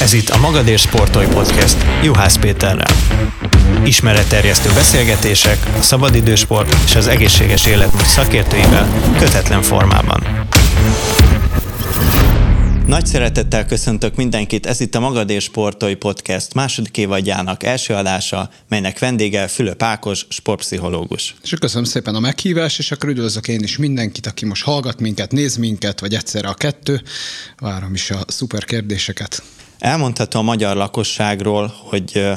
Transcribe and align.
Ez 0.00 0.12
itt 0.12 0.28
a 0.28 0.38
Magadér 0.38 0.78
Sportoly 0.78 1.26
Podcast 1.26 1.76
Juhász 2.02 2.36
Péterrel. 2.36 2.94
Ismeretterjesztő 3.84 4.70
beszélgetések, 4.74 5.58
a 5.78 5.82
szabadidősport 5.82 6.76
és 6.84 6.94
az 6.94 7.06
egészséges 7.06 7.66
életmód 7.66 8.04
szakértőivel 8.04 8.88
kötetlen 9.18 9.62
formában. 9.62 10.46
Nagy 12.86 13.06
szeretettel 13.06 13.66
köszöntök 13.66 14.16
mindenkit, 14.16 14.66
ez 14.66 14.80
itt 14.80 14.94
a 14.94 15.00
Magadér 15.00 15.40
Sportoly 15.40 15.94
Podcast 15.94 16.54
második 16.54 16.96
évadjának 16.96 17.62
első 17.62 17.94
adása, 17.94 18.50
melynek 18.68 18.98
vendége 18.98 19.46
Fülöp 19.46 19.82
Ákos, 19.82 20.26
sportpszichológus. 20.28 21.34
És 21.42 21.54
köszönöm 21.60 21.84
szépen 21.84 22.14
a 22.14 22.20
meghívást, 22.20 22.78
és 22.78 22.92
akkor 22.92 23.08
üdvözlök 23.08 23.48
én 23.48 23.60
is 23.62 23.76
mindenkit, 23.76 24.26
aki 24.26 24.44
most 24.44 24.64
hallgat 24.64 25.00
minket, 25.00 25.32
néz 25.32 25.56
minket, 25.56 26.00
vagy 26.00 26.14
egyszerre 26.14 26.48
a 26.48 26.54
kettő. 26.54 27.02
Várom 27.58 27.94
is 27.94 28.10
a 28.10 28.24
szuper 28.26 28.64
kérdéseket. 28.64 29.42
Elmondható 29.78 30.38
a 30.38 30.42
magyar 30.42 30.76
lakosságról, 30.76 31.74
hogy 31.78 32.28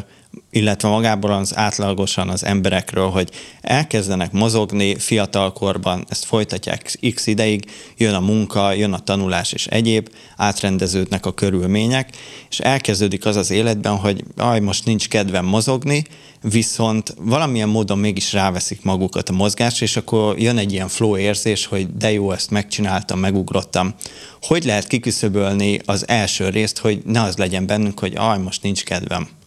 illetve 0.51 0.89
magából 0.89 1.31
az 1.31 1.57
átlagosan 1.57 2.29
az 2.29 2.43
emberekről, 2.43 3.09
hogy 3.09 3.29
elkezdenek 3.61 4.31
mozogni 4.31 4.95
fiatalkorban, 4.95 6.05
ezt 6.09 6.25
folytatják 6.25 6.97
x 7.13 7.27
ideig, 7.27 7.71
jön 7.97 8.13
a 8.13 8.19
munka, 8.19 8.73
jön 8.73 8.93
a 8.93 8.99
tanulás 8.99 9.51
és 9.51 9.67
egyéb, 9.67 10.09
átrendeződnek 10.35 11.25
a 11.25 11.33
körülmények, 11.33 12.09
és 12.49 12.59
elkezdődik 12.59 13.25
az 13.25 13.35
az 13.35 13.51
életben, 13.51 13.95
hogy 13.95 14.23
aj, 14.37 14.59
most 14.59 14.85
nincs 14.85 15.07
kedvem 15.07 15.45
mozogni, 15.45 16.05
viszont 16.41 17.15
valamilyen 17.19 17.69
módon 17.69 17.97
mégis 17.97 18.33
ráveszik 18.33 18.83
magukat 18.83 19.29
a 19.29 19.33
mozgásra, 19.33 19.85
és 19.85 19.97
akkor 19.97 20.39
jön 20.39 20.57
egy 20.57 20.71
ilyen 20.71 20.87
flow 20.87 21.17
érzés, 21.17 21.65
hogy 21.65 21.97
de 21.97 22.11
jó, 22.11 22.31
ezt 22.31 22.49
megcsináltam, 22.49 23.19
megugrottam. 23.19 23.93
Hogy 24.41 24.63
lehet 24.63 24.87
kiküszöbölni 24.87 25.79
az 25.85 26.07
első 26.07 26.49
részt, 26.49 26.77
hogy 26.77 27.01
ne 27.05 27.21
az 27.21 27.37
legyen 27.37 27.65
bennünk, 27.65 27.99
hogy 27.99 28.15
aj, 28.15 28.37
most 28.37 28.63
nincs 28.63 28.83
kedvem? 28.83 29.38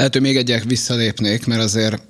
Lehet, 0.00 0.14
hogy 0.14 0.24
még 0.24 0.36
egyek 0.36 0.62
visszalépnék, 0.62 1.46
mert 1.46 1.62
azért 1.62 2.02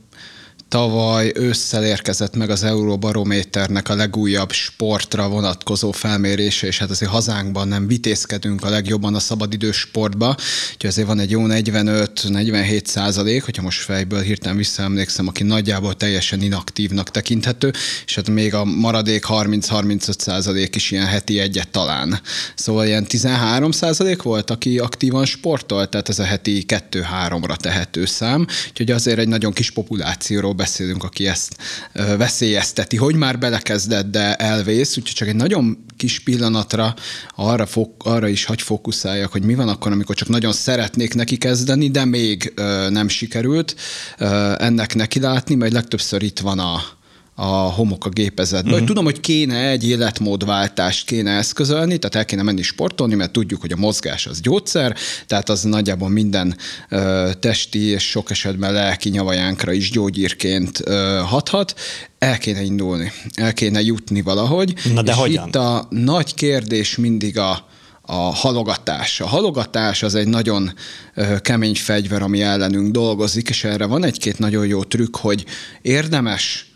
Tavaly 0.70 1.32
ősszel 1.34 1.84
érkezett 1.84 2.36
meg 2.36 2.50
az 2.50 2.62
Euróbarométernek 2.62 3.88
a 3.88 3.94
legújabb 3.94 4.52
sportra 4.52 5.28
vonatkozó 5.28 5.90
felmérése, 5.90 6.66
és 6.66 6.78
hát 6.78 6.90
azért 6.90 7.10
hazánkban 7.10 7.68
nem 7.68 7.86
vitézkedünk 7.86 8.64
a 8.64 8.68
legjobban 8.68 9.14
a 9.14 9.18
szabadidős 9.18 9.76
sportba, 9.76 10.36
úgyhogy 10.72 10.90
azért 10.90 11.06
van 11.06 11.18
egy 11.18 11.30
jó 11.30 11.42
45-47 11.46 12.84
százalék, 12.84 13.44
hogyha 13.44 13.62
most 13.62 13.80
fejből 13.80 14.20
hirtelen 14.20 14.56
visszaemlékszem, 14.56 15.28
aki 15.28 15.42
nagyjából 15.42 15.94
teljesen 15.94 16.42
inaktívnak 16.42 17.10
tekinthető, 17.10 17.72
és 18.06 18.14
hát 18.14 18.30
még 18.30 18.54
a 18.54 18.64
maradék 18.64 19.24
30-35 19.28 20.18
százalék 20.18 20.76
is 20.76 20.90
ilyen 20.90 21.06
heti 21.06 21.38
egyet 21.38 21.68
talán. 21.68 22.20
Szóval 22.54 22.86
ilyen 22.86 23.06
13 23.06 23.70
százalék 23.70 24.22
volt, 24.22 24.50
aki 24.50 24.78
aktívan 24.78 25.24
sportolt, 25.24 25.90
tehát 25.90 26.08
ez 26.08 26.18
a 26.18 26.24
heti 26.24 26.64
2-3-ra 26.68 27.56
tehető 27.56 28.04
szám, 28.04 28.46
úgyhogy 28.68 28.90
azért 28.90 29.18
egy 29.18 29.28
nagyon 29.28 29.52
kis 29.52 29.70
populációról 29.70 30.58
beszélünk, 30.60 31.04
aki 31.04 31.26
ezt 31.26 31.56
veszélyezteti, 31.92 32.96
hogy 32.96 33.14
már 33.14 33.38
belekezdett, 33.38 34.10
de 34.10 34.34
elvész, 34.36 34.96
úgyhogy 34.96 35.14
csak 35.14 35.28
egy 35.28 35.36
nagyon 35.36 35.84
kis 35.96 36.20
pillanatra 36.20 36.94
arra, 37.34 37.66
fok, 37.66 38.04
arra 38.04 38.28
is 38.28 38.44
hagy 38.44 38.62
fókuszáljak, 38.62 39.32
hogy 39.32 39.44
mi 39.44 39.54
van 39.54 39.68
akkor, 39.68 39.92
amikor 39.92 40.14
csak 40.14 40.28
nagyon 40.28 40.52
szeretnék 40.52 41.14
neki 41.14 41.36
kezdeni, 41.36 41.90
de 41.90 42.04
még 42.04 42.52
nem 42.88 43.08
sikerült 43.08 43.74
ennek 44.56 44.94
neki 44.94 45.20
látni, 45.20 45.54
majd 45.54 45.72
legtöbbször 45.72 46.22
itt 46.22 46.38
van 46.38 46.58
a, 46.58 46.82
a 47.42 47.72
homok 47.72 48.06
a 48.06 48.08
gépezetben. 48.08 48.62
Uh-huh. 48.62 48.78
Hogy 48.78 48.86
tudom, 48.86 49.04
hogy 49.04 49.20
kéne 49.20 49.68
egy 49.68 49.88
életmódváltást 49.88 51.06
kéne 51.06 51.30
eszközölni, 51.30 51.98
tehát 51.98 52.14
el 52.14 52.24
kéne 52.24 52.42
menni 52.42 52.62
sportolni, 52.62 53.14
mert 53.14 53.30
tudjuk, 53.32 53.60
hogy 53.60 53.72
a 53.72 53.76
mozgás 53.76 54.26
az 54.26 54.40
gyógyszer, 54.40 54.96
tehát 55.26 55.48
az 55.48 55.62
nagyjából 55.62 56.08
minden 56.08 56.56
ö, 56.88 57.30
testi 57.40 57.78
és 57.78 58.10
sok 58.10 58.30
esetben 58.30 58.72
lelki 58.72 59.08
nyavajánkra 59.08 59.72
is 59.72 59.90
gyógyírként 59.90 60.80
ö, 60.84 61.20
hathat. 61.24 61.74
El 62.18 62.38
kéne 62.38 62.62
indulni, 62.62 63.12
el 63.34 63.52
kéne 63.52 63.80
jutni 63.80 64.22
valahogy. 64.22 64.74
Na 64.94 65.02
de 65.02 65.12
és 65.12 65.18
hogyan? 65.18 65.48
itt 65.48 65.54
a 65.54 65.86
nagy 65.90 66.34
kérdés 66.34 66.96
mindig 66.96 67.38
a, 67.38 67.66
a 68.02 68.14
halogatás. 68.14 69.20
A 69.20 69.26
halogatás 69.26 70.02
az 70.02 70.14
egy 70.14 70.28
nagyon 70.28 70.72
kemény 71.42 71.74
fegyver, 71.74 72.22
ami 72.22 72.42
ellenünk 72.42 72.90
dolgozik, 72.90 73.48
és 73.48 73.64
erre 73.64 73.86
van 73.86 74.04
egy-két 74.04 74.38
nagyon 74.38 74.66
jó 74.66 74.82
trükk, 74.82 75.16
hogy 75.16 75.44
érdemes 75.82 76.69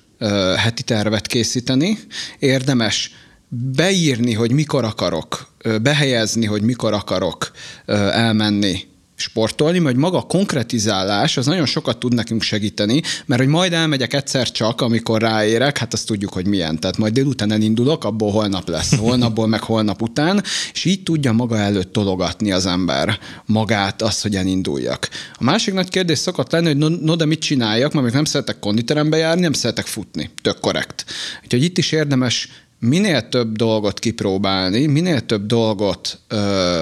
heti 0.56 0.82
tervet 0.82 1.26
készíteni, 1.26 1.98
érdemes 2.38 3.10
beírni, 3.48 4.32
hogy 4.32 4.52
mikor 4.52 4.84
akarok, 4.84 5.52
behelyezni, 5.82 6.46
hogy 6.46 6.62
mikor 6.62 6.92
akarok 6.92 7.50
elmenni 8.12 8.92
sportolni, 9.16 9.78
vagy 9.78 9.97
maga 9.97 10.19
a 10.19 10.22
konkretizálás 10.22 11.36
az 11.36 11.47
nagyon 11.47 11.66
sokat 11.66 11.98
tud 11.98 12.14
nekünk 12.14 12.42
segíteni, 12.42 13.02
mert 13.26 13.41
hogy 13.41 13.50
majd 13.50 13.72
elmegyek 13.72 14.12
egyszer 14.12 14.50
csak, 14.50 14.80
amikor 14.80 15.20
ráérek, 15.20 15.78
hát 15.78 15.92
azt 15.92 16.06
tudjuk, 16.06 16.32
hogy 16.32 16.47
milyen. 16.47 16.80
Tehát 16.80 16.97
majd 16.97 17.12
délután 17.12 17.52
elindulok, 17.52 18.04
abból 18.04 18.30
holnap 18.30 18.69
lesz, 18.69 18.97
holnapból 19.06 19.47
meg 19.47 19.62
holnap 19.62 20.02
után, 20.02 20.42
és 20.72 20.84
így 20.84 21.02
tudja 21.02 21.32
maga 21.32 21.58
előtt 21.58 21.92
tologatni 21.92 22.52
az 22.52 22.66
ember 22.66 23.19
magát, 23.47 24.02
azt, 24.02 24.22
hogy 24.22 24.36
elinduljak. 24.36 25.08
A 25.34 25.44
másik 25.44 25.75
nagy 25.75 25.88
kérdés 25.88 26.19
szokott 26.19 26.52
lenni, 26.52 26.66
hogy 26.66 26.76
no, 26.76 26.88
no 26.88 27.16
de 27.16 27.25
mit 27.25 27.41
csináljak, 27.41 27.92
mert 27.92 28.04
még 28.04 28.14
nem 28.14 28.25
szeretek 28.25 28.58
konditerembe 28.58 29.16
járni, 29.16 29.41
nem 29.41 29.52
szeretek 29.52 29.86
futni. 29.86 30.31
Tök 30.42 30.60
korrekt. 30.60 31.04
Úgyhogy 31.42 31.62
itt 31.62 31.78
is 31.78 31.92
érdemes 31.92 32.48
minél 32.78 33.28
több 33.28 33.56
dolgot 33.56 33.98
kipróbálni, 33.98 34.86
minél 34.86 35.20
több 35.26 35.46
dolgot 35.46 36.19
ö, 36.28 36.81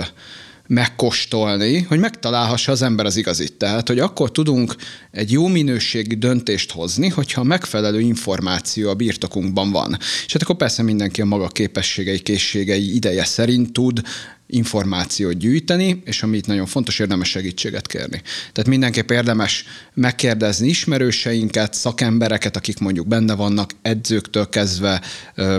megkóstolni, 0.66 1.80
hogy 1.80 1.98
megtalálhassa 1.98 2.72
az 2.72 2.82
ember 2.82 3.06
az 3.06 3.16
igazit. 3.16 3.52
Tehát, 3.52 3.88
hogy 3.88 3.98
akkor 3.98 4.30
tudunk 4.30 4.76
egy 5.10 5.32
jó 5.32 5.46
minőségi 5.46 6.14
döntést 6.14 6.72
hozni, 6.72 7.08
hogyha 7.08 7.42
megfelelő 7.42 8.00
információ 8.00 8.88
a 8.88 8.94
birtokunkban 8.94 9.70
van. 9.70 9.96
És 10.26 10.32
hát 10.32 10.42
akkor 10.42 10.56
persze 10.56 10.82
mindenki 10.82 11.20
a 11.20 11.24
maga 11.24 11.48
képességei, 11.48 12.18
készségei 12.18 12.94
ideje 12.94 13.24
szerint 13.24 13.72
tud 13.72 14.02
információt 14.52 15.38
gyűjteni, 15.38 16.02
és 16.04 16.22
ami 16.22 16.36
itt 16.36 16.46
nagyon 16.46 16.66
fontos, 16.66 16.98
érdemes 16.98 17.28
segítséget 17.28 17.86
kérni. 17.86 18.22
Tehát 18.52 18.70
mindenképp 18.70 19.10
érdemes 19.10 19.64
megkérdezni 19.94 20.68
ismerőseinket, 20.68 21.74
szakembereket, 21.74 22.56
akik 22.56 22.78
mondjuk 22.78 23.06
benne 23.06 23.34
vannak, 23.34 23.70
edzőktől 23.82 24.48
kezdve 24.48 25.02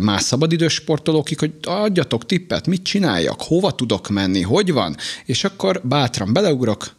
más 0.02 0.22
szabadidős 0.22 0.74
sportolókig, 0.74 1.40
hogy 1.40 1.54
adjatok 1.64 2.26
tippet, 2.26 2.68
mit 2.68 2.84
csináljak, 2.84 3.42
hova 3.42 3.72
tudok 3.72 4.10
menni, 4.10 4.42
hogy 4.42 4.72
van, 4.72 4.96
és 5.26 5.44
akkor 5.44 5.82
bátran 5.84 6.34
beleugrok, 6.34 6.96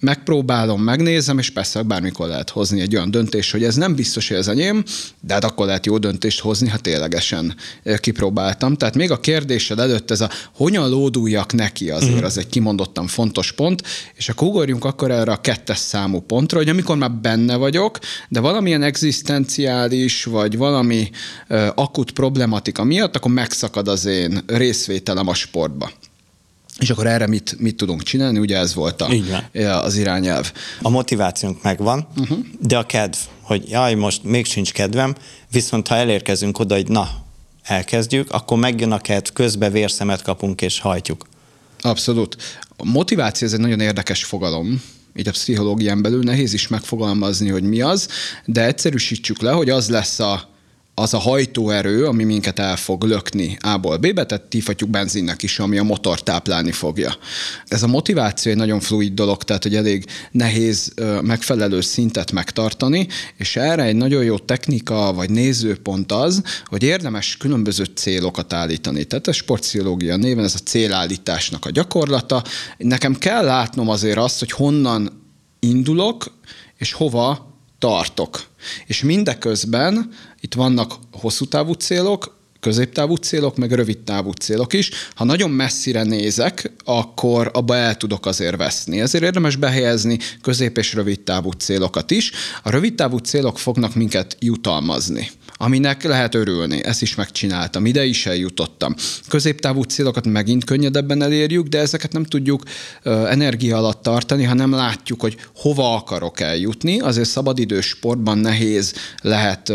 megpróbálom, 0.00 0.82
megnézem, 0.82 1.38
és 1.38 1.50
persze 1.50 1.82
bármikor 1.82 2.28
lehet 2.28 2.50
hozni 2.50 2.80
egy 2.80 2.96
olyan 2.96 3.10
döntést, 3.10 3.52
hogy 3.52 3.64
ez 3.64 3.74
nem 3.74 3.94
biztos, 3.94 4.28
hogy 4.28 4.36
ez 4.36 4.48
enyém, 4.48 4.84
de 5.20 5.34
hát 5.34 5.44
akkor 5.44 5.66
lehet 5.66 5.86
jó 5.86 5.98
döntést 5.98 6.40
hozni, 6.40 6.68
ha 6.68 6.78
ténylegesen 6.78 7.56
kipróbáltam. 8.00 8.74
Tehát 8.74 8.94
még 8.94 9.10
a 9.10 9.20
kérdésed 9.20 9.78
előtt 9.78 10.10
ez 10.10 10.20
a 10.20 10.30
hogyan 10.54 10.88
lóduljak 10.88 11.52
neki 11.52 11.90
azért, 11.90 12.10
uh-huh. 12.10 12.26
az 12.26 12.38
egy 12.38 12.48
kimondottan 12.48 13.06
fontos 13.06 13.52
pont, 13.52 13.82
és 14.14 14.28
akkor 14.28 14.48
ugorjunk 14.48 14.84
akkor 14.84 15.10
erre 15.10 15.32
a 15.32 15.40
kettes 15.40 15.78
számú 15.78 16.20
pontra, 16.20 16.58
hogy 16.58 16.68
amikor 16.68 16.96
már 16.96 17.12
benne 17.12 17.56
vagyok, 17.56 17.98
de 18.28 18.40
valamilyen 18.40 18.82
egzisztenciális, 18.82 20.24
vagy 20.24 20.56
valami 20.56 21.10
akut 21.74 22.10
problematika 22.10 22.84
miatt, 22.84 23.16
akkor 23.16 23.32
megszakad 23.32 23.88
az 23.88 24.04
én 24.04 24.42
részvételem 24.46 25.28
a 25.28 25.34
sportba. 25.34 25.90
És 26.78 26.90
akkor 26.90 27.06
erre 27.06 27.26
mit, 27.26 27.56
mit 27.58 27.76
tudunk 27.76 28.02
csinálni? 28.02 28.38
Ugye 28.38 28.56
ez 28.56 28.74
volt 28.74 29.02
a, 29.02 29.10
az 29.82 29.96
irányelv. 29.96 30.52
A 30.82 30.88
motivációnk 30.88 31.62
megvan, 31.62 32.08
uh-huh. 32.16 32.38
de 32.60 32.78
a 32.78 32.86
kedv, 32.86 33.16
hogy 33.42 33.68
jaj, 33.68 33.94
most 33.94 34.22
még 34.22 34.46
sincs 34.46 34.72
kedvem, 34.72 35.14
viszont 35.50 35.88
ha 35.88 35.94
elérkezünk 35.94 36.58
oda, 36.58 36.74
hogy 36.74 36.88
na, 36.88 37.10
elkezdjük, 37.62 38.30
akkor 38.30 38.58
megjön 38.58 38.92
a 38.92 38.98
kedv, 38.98 39.32
közbe 39.32 39.70
vérszemet 39.70 40.22
kapunk 40.22 40.62
és 40.62 40.80
hajtjuk. 40.80 41.26
Abszolút. 41.80 42.36
A 42.76 42.84
motiváció 42.84 43.46
ez 43.46 43.52
egy 43.52 43.60
nagyon 43.60 43.80
érdekes 43.80 44.24
fogalom, 44.24 44.82
így 45.16 45.28
a 45.28 45.30
pszichológián 45.30 46.02
belül 46.02 46.22
nehéz 46.22 46.52
is 46.52 46.68
megfogalmazni, 46.68 47.48
hogy 47.48 47.62
mi 47.62 47.80
az, 47.80 48.08
de 48.44 48.64
egyszerűsítsük 48.64 49.40
le, 49.40 49.50
hogy 49.50 49.70
az 49.70 49.88
lesz 49.88 50.18
a 50.18 50.48
az 50.98 51.14
a 51.14 51.18
hajtóerő, 51.18 52.06
ami 52.06 52.24
minket 52.24 52.58
el 52.58 52.76
fog 52.76 53.04
lökni 53.04 53.56
A-ból 53.60 53.96
B-be, 53.96 54.26
tehát 54.26 54.44
tífatjuk 54.44 54.90
benzinnek 54.90 55.42
is, 55.42 55.58
ami 55.58 55.78
a 55.78 55.82
motor 55.82 56.22
táplálni 56.22 56.72
fogja. 56.72 57.16
Ez 57.66 57.82
a 57.82 57.86
motiváció 57.86 58.52
egy 58.52 58.58
nagyon 58.58 58.80
fluid 58.80 59.14
dolog, 59.14 59.42
tehát 59.42 59.62
hogy 59.62 59.76
elég 59.76 60.04
nehéz 60.30 60.92
megfelelő 61.22 61.80
szintet 61.80 62.32
megtartani, 62.32 63.08
és 63.36 63.56
erre 63.56 63.82
egy 63.82 63.96
nagyon 63.96 64.24
jó 64.24 64.38
technika 64.38 65.12
vagy 65.12 65.30
nézőpont 65.30 66.12
az, 66.12 66.42
hogy 66.64 66.82
érdemes 66.82 67.36
különböző 67.36 67.84
célokat 67.84 68.52
állítani. 68.52 69.04
Tehát 69.04 69.26
a 69.26 69.32
sportpszichológia 69.32 70.16
néven 70.16 70.44
ez 70.44 70.54
a 70.54 70.64
célállításnak 70.64 71.64
a 71.64 71.70
gyakorlata. 71.70 72.42
Nekem 72.76 73.14
kell 73.14 73.44
látnom 73.44 73.88
azért 73.88 74.18
azt, 74.18 74.38
hogy 74.38 74.50
honnan 74.50 75.26
indulok, 75.58 76.36
és 76.76 76.92
hova 76.92 77.47
tartok. 77.78 78.46
És 78.86 79.02
mindeközben 79.02 80.10
itt 80.40 80.54
vannak 80.54 80.94
hosszú 81.12 81.44
távú 81.44 81.72
célok, 81.72 82.36
középtávú 82.60 83.14
célok, 83.14 83.56
meg 83.56 83.72
rövidtávú 83.72 84.30
célok 84.30 84.72
is. 84.72 84.90
Ha 85.14 85.24
nagyon 85.24 85.50
messzire 85.50 86.02
nézek, 86.02 86.72
akkor 86.84 87.50
abba 87.52 87.76
el 87.76 87.96
tudok 87.96 88.26
azért 88.26 88.56
veszni. 88.56 89.00
Ezért 89.00 89.24
érdemes 89.24 89.56
behelyezni 89.56 90.18
közép- 90.42 90.78
és 90.78 90.94
rövidtávú 90.94 91.50
célokat 91.50 92.10
is. 92.10 92.30
A 92.62 92.70
rövidtávú 92.70 93.16
célok 93.16 93.58
fognak 93.58 93.94
minket 93.94 94.36
jutalmazni 94.40 95.30
aminek 95.58 96.02
lehet 96.02 96.34
örülni. 96.34 96.84
Ezt 96.84 97.02
is 97.02 97.14
megcsináltam, 97.14 97.86
ide 97.86 98.04
is 98.04 98.26
eljutottam. 98.26 98.94
Középtávú 99.28 99.82
célokat 99.82 100.26
megint 100.26 100.64
könnyedebben 100.64 101.22
elérjük, 101.22 101.66
de 101.66 101.78
ezeket 101.78 102.12
nem 102.12 102.24
tudjuk 102.24 102.62
energia 103.04 103.76
alatt 103.76 104.02
tartani, 104.02 104.44
ha 104.44 104.54
nem 104.54 104.70
látjuk, 104.70 105.20
hogy 105.20 105.36
hova 105.54 105.94
akarok 105.94 106.40
eljutni. 106.40 107.00
Azért 107.00 107.28
szabadidős 107.28 107.86
sportban 107.86 108.38
nehéz 108.38 108.94
lehet 109.22 109.72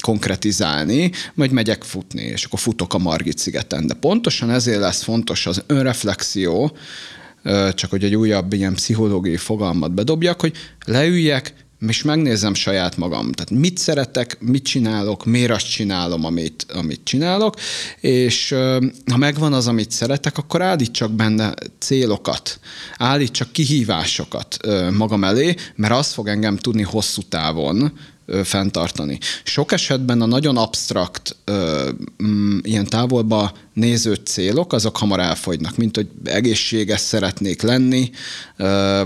konkretizálni, 0.00 1.10
majd 1.34 1.50
megyek 1.50 1.82
futni, 1.82 2.22
és 2.22 2.44
akkor 2.44 2.58
futok 2.58 2.94
a 2.94 2.98
Margit 2.98 3.38
szigeten. 3.38 3.86
De 3.86 3.94
pontosan 3.94 4.50
ezért 4.50 4.80
lesz 4.80 5.02
fontos 5.02 5.46
az 5.46 5.62
önreflexió, 5.66 6.76
csak 7.74 7.90
hogy 7.90 8.04
egy 8.04 8.14
újabb 8.14 8.52
ilyen 8.52 8.74
pszichológiai 8.74 9.36
fogalmat 9.36 9.94
bedobjak, 9.94 10.40
hogy 10.40 10.56
leüljek, 10.84 11.54
és 11.88 12.02
megnézem 12.02 12.54
saját 12.54 12.96
magam. 12.96 13.32
Tehát 13.32 13.62
mit 13.62 13.78
szeretek, 13.78 14.36
mit 14.40 14.64
csinálok, 14.64 15.24
miért 15.24 15.50
azt 15.50 15.70
csinálom, 15.70 16.24
amit, 16.24 16.66
amit 16.74 17.00
csinálok, 17.04 17.56
és 18.00 18.54
ha 19.10 19.16
megvan 19.16 19.52
az, 19.52 19.66
amit 19.66 19.90
szeretek, 19.90 20.38
akkor 20.38 20.62
állítsak 20.62 21.12
benne 21.12 21.54
célokat, 21.78 22.60
állítsak 22.96 23.52
kihívásokat 23.52 24.56
magam 24.92 25.24
elé, 25.24 25.54
mert 25.74 25.94
az 25.94 26.12
fog 26.12 26.28
engem 26.28 26.56
tudni 26.56 26.82
hosszú 26.82 27.22
távon 27.22 27.92
fenntartani. 28.44 29.18
Sok 29.44 29.72
esetben 29.72 30.20
a 30.20 30.26
nagyon 30.26 30.56
absztrakt, 30.56 31.36
mm, 32.22 32.58
ilyen 32.62 32.86
távolba 32.86 33.52
néző 33.72 34.14
célok, 34.14 34.72
azok 34.72 34.96
hamar 34.96 35.20
elfogynak, 35.20 35.76
mint 35.76 35.96
hogy 35.96 36.08
egészséges 36.24 37.00
szeretnék 37.00 37.62
lenni, 37.62 38.10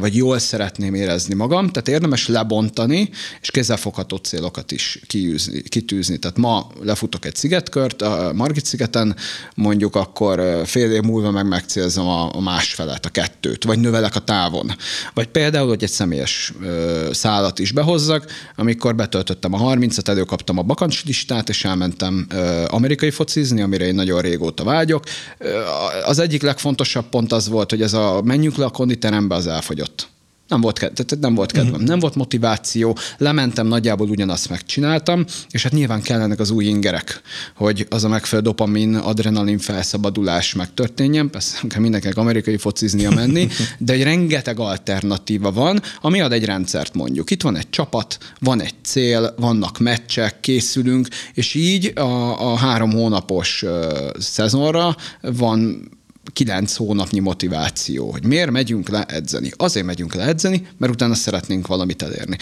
vagy 0.01 0.17
jól 0.17 0.39
szeretném 0.39 0.95
érezni 0.95 1.35
magam, 1.35 1.69
tehát 1.69 1.89
érdemes 1.89 2.29
lebontani, 2.29 3.11
és 3.41 3.51
kézzelfogható 3.51 4.17
célokat 4.17 4.73
is 4.73 5.01
kiűzni, 5.07 5.63
kitűzni. 5.63 6.19
Tehát 6.19 6.37
ma 6.37 6.67
lefutok 6.83 7.25
egy 7.25 7.37
szigetkört, 7.37 8.03
a 8.03 8.33
Margit 8.35 8.67
szigeten 8.67 9.17
mondjuk 9.55 9.97
akkor 9.97 10.63
fél 10.65 10.93
év 10.93 11.03
múlva 11.03 11.31
meg 11.31 11.49
megcélzom 11.49 12.07
a, 12.07 12.41
másfelet, 12.41 13.07
a 13.07 13.09
kettőt, 13.09 13.65
vagy 13.65 13.79
növelek 13.79 14.17
a 14.17 14.21
távon. 14.21 14.77
Vagy 15.15 15.27
például, 15.27 15.69
hogy 15.69 15.83
egy 15.83 15.91
személyes 15.91 16.53
szállat 17.13 17.59
is 17.59 17.73
behozzak, 17.73 18.27
amikor 18.57 18.95
betöltöttem 19.07 19.53
a 19.53 19.59
30-at, 19.59 20.09
előkaptam 20.09 20.59
a 20.59 20.63
bakancslistát, 20.63 21.49
és 21.49 21.65
elmentem 21.65 22.27
amerikai 22.67 23.11
focizni, 23.11 23.61
amire 23.63 23.87
én 23.87 23.95
nagyon 23.95 24.21
régóta 24.21 24.65
vágyok. 24.65 25.05
Az 26.05 26.19
egyik 26.19 26.43
legfontosabb 26.43 27.09
pont 27.09 27.33
az 27.33 27.49
volt, 27.49 27.71
hogy 27.71 27.83
ez 27.83 27.93
a 27.93 28.21
menjünk 28.25 28.57
le 28.57 28.65
a 28.65 28.71
konditerembe, 28.71 29.35
az 29.35 29.47
elfogyott. 29.47 30.09
Nem 30.49 30.61
volt, 30.61 30.79
tehát 30.79 31.17
nem 31.21 31.35
volt 31.35 31.53
kedvem, 31.53 31.73
uh-huh. 31.73 31.89
nem 31.89 31.99
volt 31.99 32.15
motiváció, 32.15 32.97
lementem, 33.19 33.67
nagyjából 33.67 34.09
ugyanazt 34.09 34.49
megcsináltam, 34.49 35.25
és 35.51 35.63
hát 35.63 35.73
nyilván 35.73 36.03
kellenek 36.03 36.39
az 36.39 36.51
új 36.51 36.65
ingerek, 36.65 37.21
hogy 37.55 37.87
az 37.91 38.05
a 38.05 38.09
megfelelő 38.09 38.49
dopamin, 38.49 38.95
adrenalin 38.95 39.59
felszabadulás 39.59 40.55
megtörténjen. 40.55 41.31
Persze 41.31 41.59
nem 41.61 41.69
kell 41.71 41.81
mindenkinek 41.81 42.17
amerikai 42.17 42.57
fociznia 42.57 43.11
menni, 43.11 43.49
de 43.79 43.93
egy 43.93 44.03
rengeteg 44.03 44.59
alternatíva 44.59 45.53
van, 45.53 45.83
ami 46.01 46.21
ad 46.21 46.33
egy 46.33 46.45
rendszert 46.45 46.95
mondjuk. 46.95 47.31
Itt 47.31 47.43
van 47.43 47.57
egy 47.57 47.71
csapat, 47.71 48.19
van 48.41 48.61
egy 48.61 48.75
cél, 48.83 49.35
vannak 49.39 49.79
meccsek, 49.79 50.41
készülünk, 50.41 51.09
és 51.35 51.55
így 51.55 51.93
a, 51.95 52.53
a 52.53 52.57
három 52.57 52.91
hónapos 52.91 53.63
uh, 53.63 53.71
szezonra 54.19 54.97
van 55.21 55.89
kilenc 56.33 56.75
hónapnyi 56.77 57.19
motiváció, 57.19 58.11
hogy 58.11 58.25
miért 58.25 58.51
megyünk 58.51 58.89
le 58.89 59.05
edzeni. 59.05 59.51
Azért 59.57 59.87
megyünk 59.87 60.15
le 60.15 60.27
edzeni, 60.27 60.67
mert 60.77 60.93
utána 60.93 61.15
szeretnénk 61.15 61.67
valamit 61.67 62.03
elérni. 62.03 62.37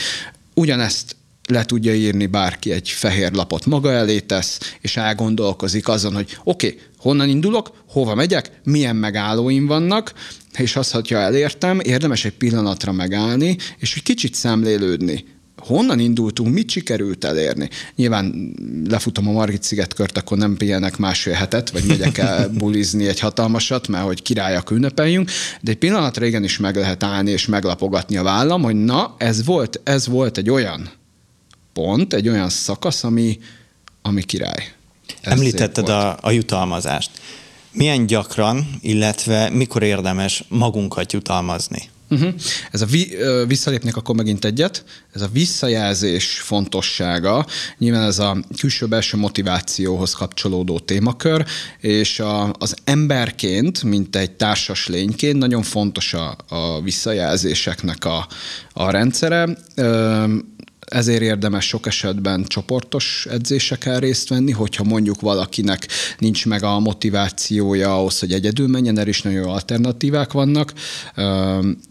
Ugyanezt 0.55 1.17
le 1.49 1.65
tudja 1.65 1.95
írni 1.95 2.27
bárki 2.27 2.71
egy 2.71 2.89
fehér 2.89 3.33
lapot 3.33 3.67
maga 3.67 3.93
elé 3.93 4.21
tesz, 4.21 4.77
és 4.81 4.97
elgondolkozik 4.97 5.89
azon, 5.89 6.15
hogy 6.15 6.39
oké, 6.45 6.67
okay, 6.67 6.81
honnan 6.99 7.29
indulok, 7.29 7.85
hova 7.89 8.15
megyek, 8.15 8.51
milyen 8.65 8.97
megállóim 8.97 9.67
vannak, 9.67 10.13
és 10.59 10.77
azt, 10.77 10.93
hogyha 10.93 11.19
elértem, 11.19 11.81
érdemes 11.81 12.25
egy 12.25 12.33
pillanatra 12.33 12.93
megállni, 12.93 13.57
és 13.79 13.95
egy 13.97 14.03
kicsit 14.03 14.35
szemlélődni 14.35 15.25
honnan 15.67 15.99
indultunk, 15.99 16.55
mit 16.55 16.71
sikerült 16.71 17.25
elérni. 17.25 17.69
Nyilván 17.97 18.55
lefutom 18.89 19.29
a 19.29 19.33
Margit 19.33 19.63
szigetkört, 19.63 20.19
akkor 20.19 20.39
nem 20.39 20.57
pihenek 20.57 20.97
másfél 20.97 21.33
hetet, 21.33 21.71
vagy 21.71 21.85
megyek 21.85 22.19
el 22.19 22.49
bulizni 22.59 23.07
egy 23.07 23.21
hatalmasat, 23.21 23.89
mert 23.89 24.05
hogy 24.05 24.23
királyak 24.23 24.71
ünnepeljünk, 24.71 25.31
de 25.61 25.71
egy 25.71 25.79
pillanatra 25.79 26.27
igenis 26.27 26.59
meg 26.59 26.77
lehet 26.77 27.03
állni 27.03 27.31
és 27.31 27.47
meglapogatni 27.47 28.17
a 28.17 28.23
vállam, 28.23 28.63
hogy 28.63 28.85
na, 28.85 29.15
ez 29.19 29.45
volt, 29.45 29.81
ez 29.85 30.07
volt 30.07 30.39
egy 30.39 30.51
olyan 30.51 30.91
pont, 31.73 32.15
egy 32.15 32.29
olyan 32.29 32.49
szakasz, 32.49 33.05
ami, 33.05 33.39
ami 34.03 34.23
király. 34.23 34.73
Ez 35.21 35.33
Említetted 35.33 35.89
a, 35.89 36.19
a 36.21 36.31
jutalmazást. 36.31 37.11
Milyen 37.73 38.07
gyakran, 38.07 38.79
illetve 38.81 39.51
mikor 39.51 39.83
érdemes 39.83 40.45
magunkat 40.49 41.13
jutalmazni? 41.13 41.93
Uh-huh. 42.11 42.35
Ez 42.71 42.83
a 42.83 42.87
vi, 42.87 43.17
visszalépnék 43.47 43.97
akkor 43.97 44.15
megint 44.15 44.45
egyet, 44.45 44.85
ez 45.13 45.23
a 45.23 45.29
visszajelzés 45.33 46.41
fontossága, 46.41 47.47
nyilván 47.79 48.07
ez 48.07 48.19
a 48.19 48.45
külső-belső 48.59 49.17
motivációhoz 49.17 50.13
kapcsolódó 50.13 50.79
témakör, 50.79 51.45
és 51.81 52.21
a, 52.21 52.53
az 52.59 52.77
emberként, 52.85 53.83
mint 53.83 54.17
egy 54.17 54.31
társas 54.31 54.87
lényként 54.87 55.39
nagyon 55.39 55.63
fontos 55.63 56.15
a, 56.15 56.37
a 56.49 56.81
visszajelzéseknek 56.83 58.05
a, 58.05 58.27
a 58.73 58.91
rendszere 58.91 59.49
ezért 60.95 61.23
érdemes 61.23 61.67
sok 61.67 61.87
esetben 61.87 62.45
csoportos 62.45 63.27
edzéseken 63.31 64.01
részt 64.01 64.29
venni, 64.29 64.53
hogyha 64.53 64.85
mondjuk 64.85 65.21
valakinek 65.21 65.89
nincs 66.19 66.47
meg 66.47 66.63
a 66.63 66.79
motivációja 66.79 67.95
ahhoz, 67.95 68.19
hogy 68.19 68.33
egyedül 68.33 68.69
menjen, 68.69 68.99
erre 68.99 69.09
is 69.09 69.23
nagyon 69.23 69.43
jó 69.43 69.51
alternatívák 69.51 70.33
vannak, 70.33 70.73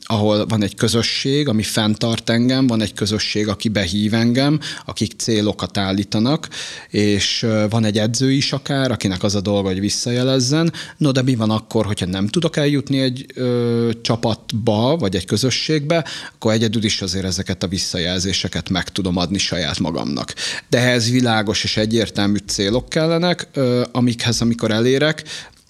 ahol 0.04 0.46
van 0.46 0.64
egy 0.64 0.76
közösség, 0.76 1.48
ami 1.48 1.64
fenntart 1.64 2.30
engem, 2.30 2.68
van 2.68 2.82
egy 2.82 2.94
közösség, 2.94 3.48
aki 3.48 3.70
behív 3.70 4.14
engem, 4.14 4.60
akik 4.86 5.14
célokat 5.18 5.78
állítanak, 5.78 6.50
és 6.90 7.46
van 7.70 7.86
egy 7.86 7.98
edző 7.98 8.32
is 8.32 8.52
akár, 8.54 8.92
akinek 8.92 9.24
az 9.24 9.36
a 9.36 9.42
dolga, 9.42 9.68
hogy 9.68 9.80
visszajelezzen. 9.80 10.74
No, 10.98 11.12
de 11.12 11.22
mi 11.22 11.36
van 11.36 11.50
akkor, 11.50 11.86
hogyha 11.86 12.06
nem 12.06 12.28
tudok 12.28 12.58
eljutni 12.58 13.00
egy 13.00 13.26
ö, 13.34 13.90
csapatba, 14.02 14.98
vagy 14.98 15.16
egy 15.16 15.26
közösségbe, 15.26 16.06
akkor 16.34 16.52
egyedül 16.52 16.84
is 16.84 17.02
azért 17.02 17.26
ezeket 17.26 17.64
a 17.64 17.68
visszajelzéseket 17.68 18.70
meg 18.70 18.92
tudom 18.94 19.18
adni 19.18 19.38
saját 19.38 19.80
magamnak. 19.80 20.34
De 20.70 20.78
ehhez 20.80 21.10
világos 21.10 21.64
és 21.64 21.78
egyértelmű 21.78 22.38
célok 22.48 22.90
kellenek, 22.90 23.48
amikhez, 23.92 24.42
amikor 24.42 24.72
elérek, 24.72 25.24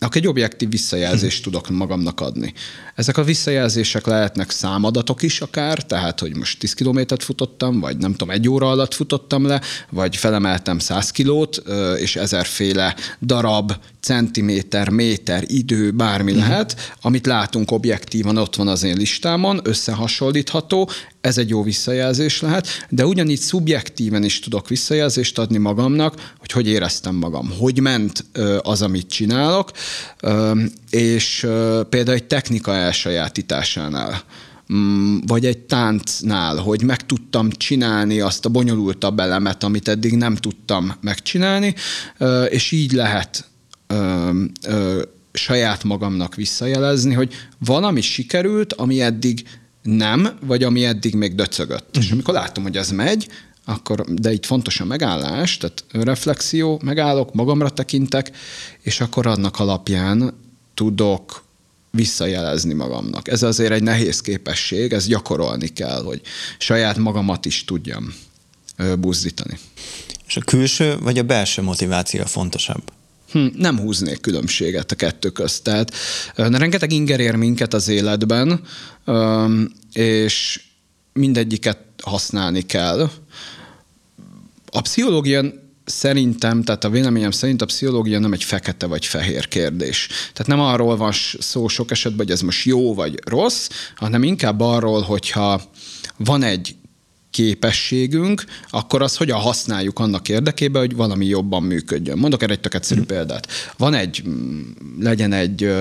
akkor 0.03 0.18
egy 0.18 0.27
objektív 0.27 0.70
visszajelzést 0.70 1.44
tudok 1.44 1.70
magamnak 1.70 2.22
adni. 2.22 2.53
Ezek 2.96 3.18
a 3.18 3.24
visszajelzések 3.24 4.06
lehetnek 4.06 4.50
számadatok 4.50 5.22
is 5.22 5.42
akár, 5.42 5.86
tehát, 5.86 6.20
hogy 6.20 6.36
most 6.36 6.60
10 6.60 6.74
kilométert 6.74 7.24
futottam, 7.24 7.80
vagy 7.80 7.98
nem 7.98 8.12
tudom, 8.12 8.30
egy 8.30 8.50
óra 8.50 8.70
alatt 8.70 8.94
futottam 8.94 9.46
le, 9.46 9.62
vagy 9.89 10.15
felemeltem 10.15 10.80
100 10.80 11.12
kilót, 11.12 11.63
és 11.98 12.15
ezerféle 12.15 12.96
darab, 13.22 13.74
centiméter, 14.01 14.89
méter, 14.89 15.44
idő, 15.48 15.92
bármi 15.92 16.32
uh-huh. 16.32 16.48
lehet, 16.48 16.94
amit 17.01 17.25
látunk 17.25 17.72
objektívan, 17.72 18.38
ott 18.38 18.56
van 18.56 18.68
az 18.68 18.84
én 18.84 18.98
listámon, 18.98 19.60
összehasonlítható, 19.63 20.89
ez 21.24 21.38
egy 21.38 21.50
jó 21.50 21.63
visszajelzés 21.63 22.42
lehet, 22.42 22.68
de 22.89 23.06
ugyanígy 23.06 23.39
szubjektíven 23.39 24.24
is 24.24 24.39
tudok 24.39 24.68
visszajelzést 24.68 25.38
adni 25.38 25.58
magamnak, 25.58 26.34
hogy 26.39 26.51
hogy 26.51 26.68
éreztem 26.68 27.15
magam, 27.15 27.51
hogy 27.58 27.80
ment 27.80 28.25
az, 28.62 28.82
amit 28.82 29.08
csinálok, 29.08 29.72
és 30.89 31.39
például 31.89 32.18
egy 32.18 32.24
technika 32.24 32.75
elsajátításánál, 32.75 34.24
mm, 34.74 35.18
vagy 35.27 35.46
egy 35.46 35.58
táncnál, 35.58 36.56
hogy 36.56 36.84
meg 36.84 37.06
tudtam 37.06 37.50
csinálni 37.50 38.20
azt 38.20 38.46
a 38.46 38.50
bonyolultabb 38.50 39.20
elemet, 39.20 39.63
amit 39.63 39.88
eddig 39.88 40.15
nem 40.15 40.36
tudtam 40.36 40.94
megcsinálni, 41.01 41.75
és 42.50 42.72
így 42.72 42.92
lehet 42.92 43.50
saját 45.34 45.84
magamnak 45.84 46.36
visszajelezni, 46.36 47.13
hogy 47.13 47.34
valami 47.58 48.01
sikerült, 48.01 48.74
ami 48.74 49.01
eddig 49.01 49.44
nem, 49.84 50.38
vagy 50.42 50.63
ami 50.63 50.86
eddig 50.86 51.16
még 51.16 51.36
döcögött. 51.36 51.88
Uh-huh. 51.88 52.04
És 52.04 52.06
mhm. 52.06 52.13
amikor 52.13 52.34
látom, 52.34 52.63
hogy 52.63 52.78
ez 52.78 52.92
megy, 52.92 53.28
akkor, 53.66 54.02
de 54.02 54.32
itt 54.32 54.46
fontos 54.46 54.80
a 54.80 54.86
megállás, 54.86 55.58
tehát 55.58 55.86
reflexió, 55.92 56.80
megállok, 56.84 57.34
magamra 57.34 57.70
tekintek, 57.70 58.32
és 58.82 59.02
akkor 59.02 59.28
annak 59.28 59.60
alapján 59.60 60.34
tudok 60.74 61.44
visszajelezni 61.92 62.74
magamnak. 62.74 63.28
Ez 63.28 63.44
azért 63.44 63.72
egy 63.72 63.84
nehéz 63.84 64.22
képesség, 64.22 64.94
ez 64.94 65.08
gyakorolni 65.08 65.68
kell, 65.68 66.04
hogy 66.04 66.22
saját 66.58 66.98
magamat 66.98 67.46
is 67.46 67.66
tudjam 67.66 68.13
buzdítani. 69.00 69.60
És 70.28 70.38
a 70.38 70.42
külső 70.42 70.98
vagy 71.00 71.18
a 71.18 71.24
belső 71.24 71.62
motiváció 71.62 72.24
fontosabb? 72.25 72.92
Hm, 73.34 73.46
nem 73.58 73.80
húznék 73.80 74.22
különbséget 74.22 74.92
a 74.92 74.96
kettő 74.96 75.30
közt. 75.30 75.63
Tehát 75.63 75.94
rengeteg 76.36 76.92
inger 76.92 77.20
ér 77.20 77.36
minket 77.36 77.74
az 77.74 77.88
életben, 77.88 78.62
és 79.94 80.62
mindegyiket 81.13 81.78
használni 82.04 82.62
kell. 82.62 83.10
A 84.72 84.82
pszichológia 84.82 85.44
szerintem, 85.86 86.63
tehát 86.63 86.84
a 86.84 86.90
véleményem 86.90 87.32
szerint 87.32 87.62
a 87.62 87.66
pszichológia 87.66 88.20
nem 88.20 88.34
egy 88.34 88.44
fekete 88.44 88.86
vagy 88.86 89.06
fehér 89.06 89.48
kérdés. 89.48 90.08
Tehát 90.08 90.48
nem 90.48 90.60
arról 90.60 90.98
van 90.98 91.12
szó 91.40 91.68
sok 91.68 91.92
esetben, 91.92 92.25
hogy 92.25 92.36
ez 92.36 92.42
most 92.42 92.66
jó 92.66 92.94
vagy 92.94 93.20
rossz, 93.25 93.70
hanem 93.96 94.24
inkább 94.24 94.60
arról, 94.60 95.02
hogyha 95.02 95.62
van 96.18 96.44
egy 96.44 96.75
képességünk, 97.34 98.44
akkor 98.70 99.02
azt 99.02 99.18
hogyan 99.18 99.40
használjuk 99.40 100.00
annak 100.00 100.30
érdekében, 100.30 100.82
hogy 100.82 100.96
valami 100.96 101.25
jobban 101.25 101.63
működjön. 101.63 102.18
Mondok 102.18 102.44
erre 102.44 102.54
egy 102.54 102.60
tök 102.60 102.74
egyszerű 102.74 103.00
mm. 103.00 103.04
példát. 103.04 103.48
Van 103.78 103.94
egy, 103.94 104.24
mm, 104.28 104.62
legyen 105.00 105.34
egy 105.34 105.74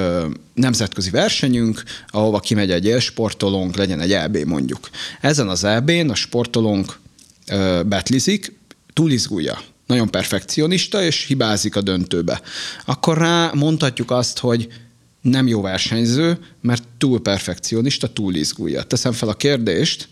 nemzetközi 0.55 1.11
versenyünk, 1.11 1.83
ahova 2.09 2.41
kimegy 2.41 2.71
egy 2.71 2.85
élsportolónk, 2.85 3.77
legyen 3.77 4.01
egy 4.01 4.13
EB 4.13 4.37
mondjuk. 4.37 4.91
Ezen 5.21 5.49
az 5.49 5.65
EB-n 5.65 6.09
a 6.09 6.15
sportolónk 6.15 6.99
betlizik, 7.87 8.59
túlizgulja, 8.93 9.61
nagyon 9.87 10.11
perfekcionista, 10.11 11.03
és 11.03 11.25
hibázik 11.27 11.77
a 11.77 11.81
döntőbe. 11.81 12.41
Akkor 12.85 13.19
rá 13.19 13.51
mondhatjuk 13.55 14.11
azt, 14.11 14.39
hogy 14.39 14.69
nem 15.21 15.47
jó 15.47 15.61
versenyző, 15.61 16.39
mert 16.61 16.83
túl 16.99 17.23
perfekcionista, 17.23 18.13
túl 18.13 18.35
izgulja. 18.35 18.83
Teszem 18.83 19.13
fel 19.13 19.29
a 19.29 19.35
kérdést, 19.35 20.09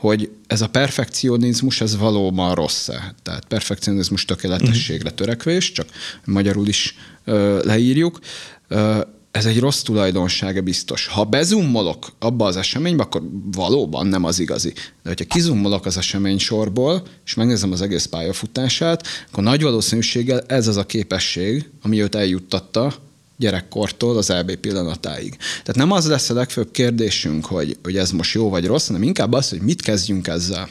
hogy 0.00 0.30
ez 0.46 0.60
a 0.60 0.68
perfekcionizmus, 0.68 1.80
ez 1.80 1.96
valóban 1.96 2.54
rossz-e? 2.54 3.14
Tehát 3.22 3.44
perfekcionizmus 3.44 4.24
tökéletességre 4.24 5.10
törekvés, 5.10 5.72
csak 5.72 5.86
magyarul 6.24 6.68
is 6.68 6.94
ö, 7.24 7.60
leírjuk. 7.64 8.18
Ö, 8.68 9.00
ez 9.30 9.46
egy 9.46 9.60
rossz 9.60 9.82
tulajdonsága 9.82 10.60
biztos. 10.60 11.06
Ha 11.06 11.24
bezummolok 11.24 12.12
abba 12.18 12.46
az 12.46 12.56
eseménybe, 12.56 13.02
akkor 13.02 13.22
valóban 13.52 14.06
nem 14.06 14.24
az 14.24 14.38
igazi. 14.38 14.72
De 14.72 15.08
hogyha 15.08 15.24
kizummolok 15.24 15.86
az 15.86 15.96
esemény 15.96 16.38
sorból, 16.38 17.02
és 17.24 17.34
megnézem 17.34 17.72
az 17.72 17.82
egész 17.82 18.04
pályafutását, 18.04 19.06
akkor 19.30 19.42
nagy 19.42 19.62
valószínűséggel 19.62 20.40
ez 20.40 20.66
az 20.66 20.76
a 20.76 20.86
képesség, 20.86 21.70
ami 21.82 22.02
őt 22.02 22.14
eljuttatta 22.14 22.94
gyerekkortól 23.40 24.16
az 24.16 24.30
EB 24.30 24.54
pillanatáig. 24.54 25.36
Tehát 25.36 25.74
nem 25.74 25.90
az 25.90 26.06
lesz 26.06 26.30
a 26.30 26.34
legfőbb 26.34 26.70
kérdésünk, 26.70 27.46
hogy, 27.46 27.78
hogy 27.82 27.96
ez 27.96 28.10
most 28.10 28.34
jó 28.34 28.48
vagy 28.48 28.66
rossz, 28.66 28.86
hanem 28.86 29.02
inkább 29.02 29.32
az, 29.32 29.48
hogy 29.48 29.60
mit 29.60 29.82
kezdjünk 29.82 30.26
ezzel. 30.26 30.68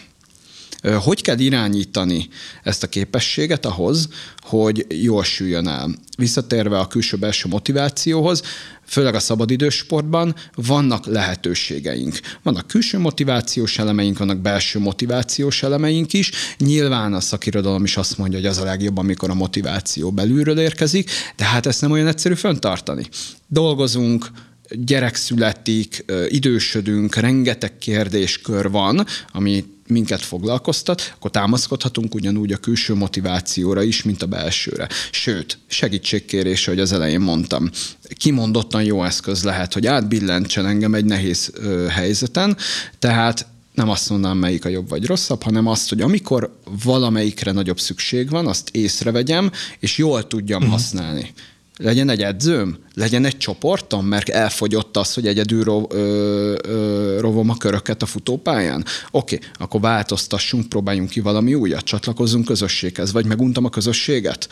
Hogy 0.81 1.21
kell 1.21 1.39
irányítani 1.39 2.27
ezt 2.63 2.83
a 2.83 2.87
képességet 2.87 3.65
ahhoz, 3.65 4.09
hogy 4.39 4.85
jól 5.03 5.23
süljön 5.23 5.67
el? 5.67 5.95
Visszatérve 6.17 6.79
a 6.79 6.87
külső-belső 6.87 7.47
motivációhoz, 7.47 8.41
főleg 8.85 9.15
a 9.15 9.19
szabadidős 9.19 9.75
sportban 9.75 10.35
vannak 10.55 11.05
lehetőségeink. 11.05 12.19
Vannak 12.43 12.67
külső 12.67 12.99
motivációs 12.99 13.79
elemeink, 13.79 14.17
vannak 14.17 14.37
belső 14.37 14.79
motivációs 14.79 15.63
elemeink 15.63 16.13
is. 16.13 16.31
Nyilván 16.57 17.13
a 17.13 17.19
szakirodalom 17.19 17.83
is 17.83 17.97
azt 17.97 18.17
mondja, 18.17 18.37
hogy 18.37 18.47
az 18.47 18.57
a 18.57 18.63
legjobb, 18.63 18.97
amikor 18.97 19.29
a 19.29 19.33
motiváció 19.33 20.11
belülről 20.11 20.59
érkezik, 20.59 21.09
de 21.35 21.45
hát 21.45 21.65
ezt 21.65 21.81
nem 21.81 21.91
olyan 21.91 22.07
egyszerű 22.07 22.35
föntartani. 22.35 23.07
Dolgozunk, 23.47 24.27
gyerek 24.69 25.15
születik, 25.15 26.05
idősödünk, 26.27 27.15
rengeteg 27.15 27.77
kérdéskör 27.77 28.69
van, 28.69 29.05
ami 29.31 29.65
minket 29.89 30.21
foglalkoztat, 30.21 31.13
akkor 31.15 31.31
támaszkodhatunk 31.31 32.15
ugyanúgy 32.15 32.51
a 32.51 32.57
külső 32.57 32.93
motivációra 32.93 33.83
is, 33.83 34.03
mint 34.03 34.21
a 34.21 34.25
belsőre. 34.25 34.87
Sőt, 35.11 35.57
segítségkérés, 35.67 36.65
hogy 36.65 36.79
az 36.79 36.91
elején 36.91 37.19
mondtam, 37.19 37.69
kimondottan 38.17 38.83
jó 38.83 39.03
eszköz 39.03 39.43
lehet, 39.43 39.73
hogy 39.73 39.87
átbillentsen 39.87 40.65
engem 40.65 40.93
egy 40.93 41.05
nehéz 41.05 41.51
ö, 41.53 41.85
helyzeten, 41.87 42.57
tehát 42.99 43.47
nem 43.73 43.89
azt 43.89 44.09
mondanám, 44.09 44.37
melyik 44.37 44.65
a 44.65 44.69
jobb 44.69 44.89
vagy 44.89 45.05
rosszabb, 45.05 45.43
hanem 45.43 45.67
azt, 45.67 45.89
hogy 45.89 46.01
amikor 46.01 46.59
valamelyikre 46.83 47.51
nagyobb 47.51 47.79
szükség 47.79 48.29
van, 48.29 48.47
azt 48.47 48.69
észrevegyem, 48.71 49.51
és 49.79 49.97
jól 49.97 50.27
tudjam 50.27 50.61
uh-huh. 50.61 50.75
használni 50.75 51.33
legyen 51.81 52.09
egy 52.09 52.21
edzőm, 52.21 52.77
legyen 52.93 53.25
egy 53.25 53.37
csoportom, 53.37 54.05
mert 54.05 54.29
elfogyott 54.29 54.97
az, 54.97 55.13
hogy 55.13 55.27
egyedül 55.27 55.63
ro, 55.63 55.85
ö, 55.89 56.55
ö, 56.63 57.17
rovom 57.19 57.49
a 57.49 57.57
köröket 57.57 58.01
a 58.01 58.05
futópályán. 58.05 58.85
Oké, 59.11 59.39
akkor 59.53 59.81
változtassunk, 59.81 60.69
próbáljunk 60.69 61.09
ki 61.09 61.19
valami 61.19 61.53
újat, 61.53 61.83
csatlakozzunk 61.83 62.45
közösséghez, 62.45 63.11
vagy 63.11 63.25
meguntam 63.25 63.65
a 63.65 63.69
közösséget 63.69 64.47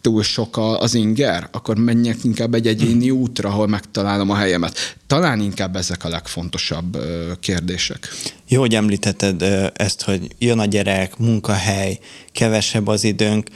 túl 0.00 0.22
sok 0.22 0.56
az 0.58 0.94
inger, 0.94 1.48
akkor 1.52 1.76
menjek 1.76 2.16
inkább 2.24 2.54
egy 2.54 2.66
egyéni 2.66 3.10
útra, 3.10 3.48
ahol 3.48 3.66
megtalálom 3.66 4.30
a 4.30 4.34
helyemet. 4.34 4.96
Talán 5.06 5.40
inkább 5.40 5.76
ezek 5.76 6.04
a 6.04 6.08
legfontosabb 6.08 6.98
kérdések. 7.40 8.08
Jó, 8.48 8.60
hogy 8.60 8.74
említetted 8.74 9.42
ezt, 9.74 10.02
hogy 10.02 10.34
jön 10.38 10.58
a 10.58 10.64
gyerek, 10.64 11.18
munkahely, 11.18 11.98
kevesebb 12.32 12.86
az 12.86 13.04
időnk. 13.04 13.48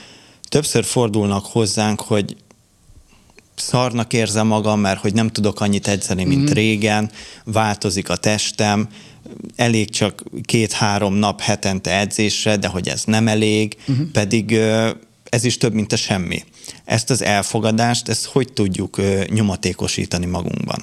Többször 0.42 0.84
fordulnak 0.84 1.46
hozzánk, 1.46 2.00
hogy 2.00 2.36
szarnak 3.58 4.12
érzem 4.12 4.46
magam, 4.46 4.80
mert 4.80 5.00
hogy 5.00 5.14
nem 5.14 5.28
tudok 5.28 5.60
annyit 5.60 5.88
edzeni, 5.88 6.24
mint 6.24 6.50
mm. 6.50 6.52
régen, 6.52 7.10
változik 7.44 8.08
a 8.08 8.16
testem, 8.16 8.88
elég 9.56 9.90
csak 9.90 10.22
két-három 10.42 11.14
nap 11.14 11.40
hetente 11.40 11.98
edzésre, 11.98 12.56
de 12.56 12.66
hogy 12.68 12.88
ez 12.88 13.02
nem 13.04 13.28
elég, 13.28 13.76
uh-huh. 13.86 14.06
pedig 14.10 14.52
ez 15.28 15.44
is 15.44 15.56
több, 15.56 15.72
mint 15.72 15.92
a 15.92 15.96
semmi. 15.96 16.44
Ezt 16.84 17.10
az 17.10 17.22
elfogadást, 17.22 18.08
ezt 18.08 18.24
hogy 18.24 18.52
tudjuk 18.52 19.00
nyomatékosítani 19.28 20.26
magunkban? 20.26 20.82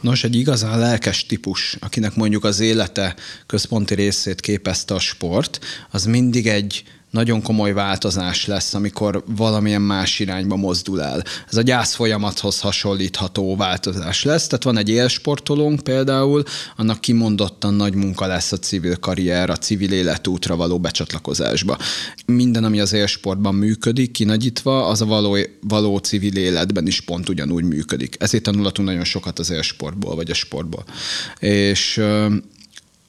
Nos, 0.00 0.24
egy 0.24 0.36
igazán 0.36 0.78
lelkes 0.78 1.26
típus, 1.26 1.76
akinek 1.80 2.14
mondjuk 2.14 2.44
az 2.44 2.60
élete 2.60 3.14
központi 3.46 3.94
részét 3.94 4.40
képezte 4.40 4.94
a 4.94 4.98
sport, 4.98 5.58
az 5.90 6.04
mindig 6.04 6.46
egy 6.46 6.82
nagyon 7.10 7.42
komoly 7.42 7.72
változás 7.72 8.46
lesz, 8.46 8.74
amikor 8.74 9.24
valamilyen 9.26 9.82
más 9.82 10.18
irányba 10.18 10.56
mozdul 10.56 11.02
el. 11.02 11.24
Ez 11.50 11.56
a 11.56 11.62
gyász 11.62 11.94
folyamathoz 11.94 12.60
hasonlítható 12.60 13.56
változás 13.56 14.22
lesz. 14.22 14.46
Tehát 14.46 14.64
van 14.64 14.76
egy 14.76 14.88
élsportolónk 14.88 15.80
például, 15.80 16.42
annak 16.76 17.00
kimondottan 17.00 17.74
nagy 17.74 17.94
munka 17.94 18.26
lesz 18.26 18.52
a 18.52 18.56
civil 18.56 18.96
karrier, 18.96 19.50
a 19.50 19.56
civil 19.56 19.92
életútra 19.92 20.56
való 20.56 20.78
becsatlakozásba. 20.78 21.78
Minden, 22.26 22.64
ami 22.64 22.80
az 22.80 22.92
élsportban 22.92 23.54
működik, 23.54 24.10
kinagyítva, 24.10 24.86
az 24.86 25.00
a 25.00 25.06
való, 25.06 25.36
való 25.60 25.98
civil 25.98 26.36
életben 26.36 26.86
is 26.86 27.00
pont 27.00 27.28
ugyanúgy 27.28 27.64
működik. 27.64 28.16
Ezért 28.18 28.42
tanulatunk 28.42 28.88
nagyon 28.88 29.04
sokat 29.04 29.38
az 29.38 29.50
élsportból, 29.50 30.14
vagy 30.14 30.30
a 30.30 30.34
sportból. 30.34 30.84
És 31.40 32.02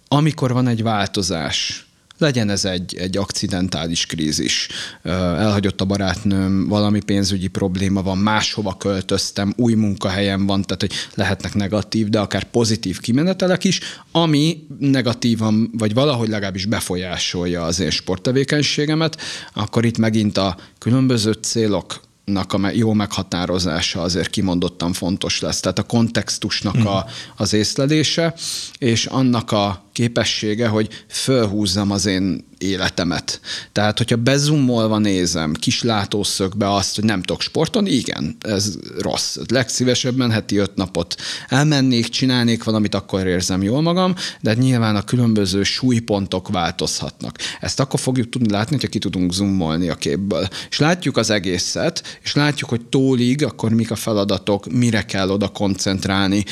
amikor 0.07 0.53
van 0.53 0.67
egy 0.67 0.83
változás, 0.83 1.88
legyen 2.19 2.49
ez 2.49 2.65
egy, 2.65 2.95
egy 2.95 3.17
akcidentális 3.17 4.05
krízis. 4.05 4.67
Elhagyott 5.03 5.81
a 5.81 5.85
barátnőm, 5.85 6.67
valami 6.67 7.01
pénzügyi 7.01 7.47
probléma 7.47 8.01
van, 8.01 8.17
máshova 8.17 8.77
költöztem, 8.77 9.53
új 9.55 9.73
munkahelyem 9.73 10.45
van, 10.45 10.61
tehát 10.61 10.81
hogy 10.81 10.93
lehetnek 11.13 11.53
negatív, 11.53 12.09
de 12.09 12.19
akár 12.19 12.43
pozitív 12.43 12.99
kimenetelek 12.99 13.63
is, 13.63 13.79
ami 14.11 14.67
negatívan, 14.79 15.69
vagy 15.77 15.93
valahogy 15.93 16.29
legalábbis 16.29 16.65
befolyásolja 16.65 17.63
az 17.63 17.79
én 17.79 17.89
sporttevékenységemet, 17.89 19.17
akkor 19.53 19.85
itt 19.85 19.97
megint 19.97 20.37
a 20.37 20.57
különböző 20.77 21.31
célok 21.31 22.07
a 22.35 22.69
jó 22.73 22.93
meghatározása 22.93 24.01
azért 24.01 24.29
kimondottan 24.29 24.93
fontos 24.93 25.41
lesz. 25.41 25.59
Tehát 25.59 25.79
a 25.79 25.83
kontextusnak 25.83 26.75
a, 26.75 26.79
mhm. 26.79 27.09
az 27.35 27.53
észlelése, 27.53 28.33
és 28.77 29.05
annak 29.05 29.51
a 29.51 29.88
képessége, 29.91 30.67
hogy 30.67 31.03
fölhúzzam 31.07 31.91
az 31.91 32.05
én 32.05 32.47
életemet. 32.57 33.39
Tehát, 33.71 33.97
hogyha 33.97 34.15
bezumolva 34.15 34.97
nézem 34.97 35.53
kis 35.53 35.83
látószögbe 35.83 36.73
azt, 36.73 36.95
hogy 36.95 37.03
nem 37.03 37.21
tudok 37.21 37.41
sportolni, 37.41 37.89
igen, 37.89 38.35
ez 38.39 38.77
rossz. 38.97 39.37
Legszívesebben 39.47 40.31
heti 40.31 40.57
öt 40.57 40.75
napot 40.75 41.15
elmennék, 41.47 42.07
csinálnék 42.07 42.63
valamit, 42.63 42.95
akkor 42.95 43.27
érzem 43.27 43.63
jól 43.63 43.81
magam, 43.81 44.15
de 44.41 44.53
nyilván 44.53 44.95
a 44.95 45.03
különböző 45.03 45.63
súlypontok 45.63 46.47
változhatnak. 46.47 47.37
Ezt 47.59 47.79
akkor 47.79 47.99
fogjuk 47.99 48.29
tudni 48.29 48.51
látni, 48.51 48.75
hogyha 48.75 48.87
ki 48.89 48.99
tudunk 48.99 49.33
zoomolni 49.33 49.89
a 49.89 49.95
képből. 49.95 50.47
És 50.69 50.79
látjuk 50.79 51.17
az 51.17 51.29
egészet, 51.29 52.19
és 52.23 52.33
látjuk, 52.33 52.69
hogy 52.69 52.85
tólig, 52.85 53.43
akkor 53.43 53.71
mik 53.71 53.91
a 53.91 53.95
feladatok, 53.95 54.71
mire 54.71 55.01
kell 55.01 55.29
oda 55.29 55.47
koncentrálni, 55.47 56.43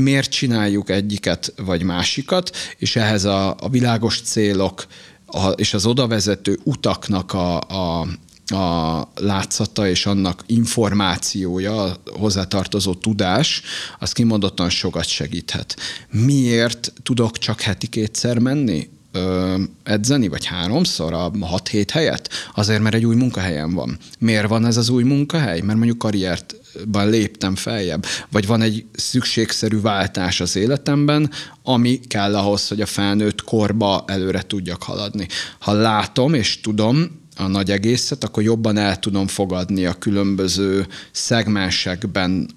miért 0.00 0.30
csináljuk 0.30 0.90
egyiket 0.90 1.52
vagy 1.56 1.82
másikat, 1.82 2.45
és 2.78 2.96
ehhez 2.96 3.24
a, 3.24 3.56
a 3.60 3.68
világos 3.68 4.20
célok 4.20 4.86
a, 5.26 5.48
és 5.48 5.74
az 5.74 5.86
odavezető 5.86 6.58
utaknak 6.62 7.32
a, 7.32 7.60
a, 7.60 8.06
a 8.54 9.08
látszata 9.14 9.88
és 9.88 10.06
annak 10.06 10.42
információja, 10.46 11.96
hozzátartozó 12.18 12.94
tudás, 12.94 13.62
az 13.98 14.12
kimondottan 14.12 14.70
sokat 14.70 15.06
segíthet. 15.06 15.76
Miért 16.10 16.92
tudok 17.02 17.38
csak 17.38 17.60
heti 17.60 17.86
kétszer 17.86 18.38
menni? 18.38 18.88
Ö, 19.16 19.54
edzeni, 19.82 20.28
vagy 20.28 20.44
háromszor 20.44 21.12
a 21.12 21.30
6-7 21.30 21.86
helyet? 21.92 22.28
Azért, 22.54 22.82
mert 22.82 22.94
egy 22.94 23.04
új 23.04 23.14
munkahelyen 23.14 23.74
van. 23.74 23.98
Miért 24.18 24.48
van 24.48 24.66
ez 24.66 24.76
az 24.76 24.88
új 24.88 25.02
munkahely? 25.02 25.60
Mert 25.60 25.78
mondjuk 25.78 25.98
karriertban 25.98 27.10
léptem 27.10 27.54
feljebb, 27.54 28.06
vagy 28.30 28.46
van 28.46 28.62
egy 28.62 28.84
szükségszerű 28.92 29.80
váltás 29.80 30.40
az 30.40 30.56
életemben, 30.56 31.30
ami 31.62 32.00
kell 32.00 32.36
ahhoz, 32.36 32.68
hogy 32.68 32.80
a 32.80 32.86
felnőtt 32.86 33.44
korba 33.44 34.04
előre 34.06 34.42
tudjak 34.42 34.82
haladni. 34.82 35.26
Ha 35.58 35.72
látom 35.72 36.34
és 36.34 36.60
tudom, 36.60 37.24
a 37.36 37.46
nagy 37.46 37.70
egészet, 37.70 38.24
akkor 38.24 38.42
jobban 38.42 38.76
el 38.76 38.98
tudom 38.98 39.26
fogadni 39.26 39.84
a 39.84 39.94
különböző 39.94 40.86
szegmensekben 41.12 42.48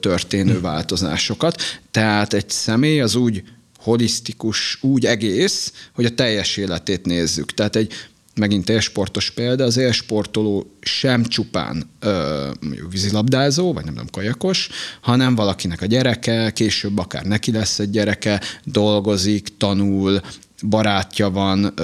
történő 0.00 0.54
hm. 0.54 0.62
változásokat. 0.62 1.62
Tehát 1.90 2.32
egy 2.32 2.50
személy 2.50 3.00
az 3.00 3.14
úgy 3.14 3.42
holisztikus, 3.88 4.78
úgy 4.80 5.06
egész, 5.06 5.72
hogy 5.94 6.04
a 6.04 6.14
teljes 6.14 6.56
életét 6.56 7.06
nézzük. 7.06 7.54
Tehát 7.54 7.76
egy 7.76 7.92
megint 8.34 8.68
élsportos 8.68 9.30
példa, 9.30 9.64
az 9.64 9.76
élsportoló 9.76 10.76
sem 10.80 11.24
csupán 11.24 11.90
ö, 12.00 12.50
vízilabdázó, 12.90 13.72
vagy 13.72 13.84
nem 13.84 13.94
tudom, 13.94 14.10
kajakos, 14.10 14.68
hanem 15.00 15.34
valakinek 15.34 15.82
a 15.82 15.86
gyereke, 15.86 16.50
később 16.50 16.98
akár 16.98 17.24
neki 17.24 17.52
lesz 17.52 17.78
egy 17.78 17.90
gyereke, 17.90 18.40
dolgozik, 18.64 19.56
tanul, 19.56 20.20
barátja 20.62 21.30
van, 21.30 21.74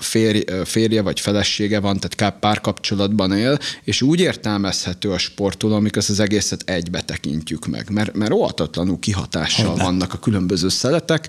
férje, 0.00 0.64
férje 0.64 1.02
vagy 1.02 1.20
felesége 1.20 1.80
van, 1.80 1.98
tehát 2.00 2.38
párkapcsolatban 2.38 3.32
él, 3.32 3.58
és 3.84 4.02
úgy 4.02 4.20
értelmezhető 4.20 5.10
a 5.10 5.18
sportoló, 5.18 5.74
amikor 5.74 6.02
az 6.08 6.20
egészet 6.20 6.62
egybe 6.66 7.02
tekintjük 7.02 7.66
meg, 7.66 7.90
mert, 7.90 8.14
mert 8.14 8.32
óhatatlanul 8.32 8.98
kihatással 8.98 9.66
Hogyne. 9.66 9.82
vannak 9.82 10.12
a 10.12 10.18
különböző 10.18 10.68
szeletek, 10.68 11.28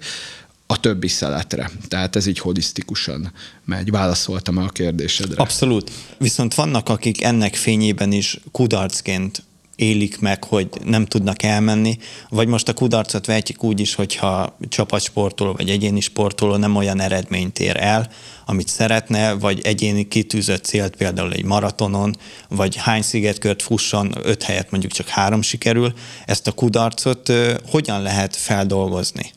a 0.68 0.80
többi 0.80 1.08
szeletre. 1.08 1.72
Tehát 1.88 2.16
ez 2.16 2.26
így 2.26 2.40
holisztikusan 2.40 3.32
megy. 3.66 3.92
Válaszoltam 3.92 4.58
a 4.58 4.68
kérdésedre. 4.68 5.42
Abszolút. 5.42 5.92
Viszont 6.18 6.54
vannak, 6.54 6.90
akik 6.90 7.24
ennek 7.24 7.56
fényében 7.56 8.12
is 8.12 8.40
kudarcként 8.52 9.44
élik 9.76 10.20
meg, 10.20 10.44
hogy 10.44 10.70
nem 10.84 11.06
tudnak 11.06 11.44
elmenni, 11.44 11.98
vagy 12.30 12.48
most 12.48 12.68
a 12.68 12.74
kudarcot 12.74 13.26
vehetjük 13.26 13.64
úgy 13.64 13.80
is, 13.80 13.96
hogyha 13.96 14.58
csapatsportoló 14.70 15.54
vagy 15.54 15.70
egyéni 15.70 16.00
sportoló 16.00 16.56
nem 16.56 16.76
olyan 16.76 17.00
eredményt 17.00 17.60
ér 17.60 17.76
el, 17.78 18.10
amit 18.46 18.68
szeretne, 18.68 19.34
vagy 19.34 19.60
egyéni 19.64 20.08
kitűzött 20.08 20.64
célt 20.64 20.96
például 20.96 21.34
egy 21.34 21.44
maratonon, 21.44 22.16
vagy 22.50 22.76
hány 22.76 23.02
szigetkört 23.02 23.62
fusson, 23.62 24.14
öt 24.24 24.44
helyet 24.44 24.72
mondjuk 24.72 24.92
csak 24.92 25.08
három 25.08 25.42
sikerül, 25.42 25.94
ezt 26.26 26.48
a 26.48 26.52
kudarcot 26.52 27.32
hogyan 27.70 28.02
lehet 28.02 28.36
feldolgozni? 28.36 29.35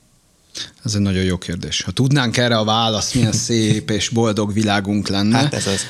Ez 0.85 0.95
egy 0.95 1.01
nagyon 1.01 1.23
jó 1.23 1.39
kérdés. 1.39 1.83
Ha 1.83 1.91
tudnánk 1.91 2.37
erre 2.37 2.57
a 2.57 2.65
választ, 2.65 3.15
milyen 3.15 3.33
szép 3.49 3.91
és 3.91 4.09
boldog 4.09 4.53
világunk 4.53 5.09
lenne. 5.09 5.37
Hát 5.37 5.55
ez 5.55 5.67
az. 5.67 5.81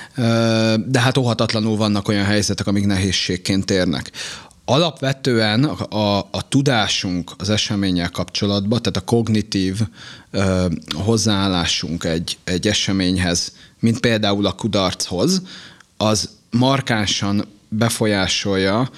De 0.87 1.01
hát 1.01 1.19
óhatatlanul 1.19 1.77
vannak 1.77 2.09
olyan 2.09 2.25
helyzetek, 2.25 2.67
amik 2.67 2.87
nehézségként 2.87 3.71
érnek. 3.71 4.11
Alapvetően 4.65 5.65
a, 5.65 6.19
a, 6.19 6.49
tudásunk 6.49 7.33
az 7.39 7.51
eseménnyel 7.51 8.11
kapcsolatban, 8.11 8.83
tehát 8.83 8.97
a 8.97 9.05
kognitív 9.05 9.81
ö, 10.31 10.67
hozzáállásunk 10.95 12.05
egy, 12.05 12.39
egy 12.45 12.69
eseményhez, 12.69 13.53
mint 13.81 14.01
például 14.01 14.47
a 14.47 14.53
kudarchoz, 14.53 15.43
az 15.97 16.29
markánsan 16.51 17.45
befolyásolja 17.69 18.91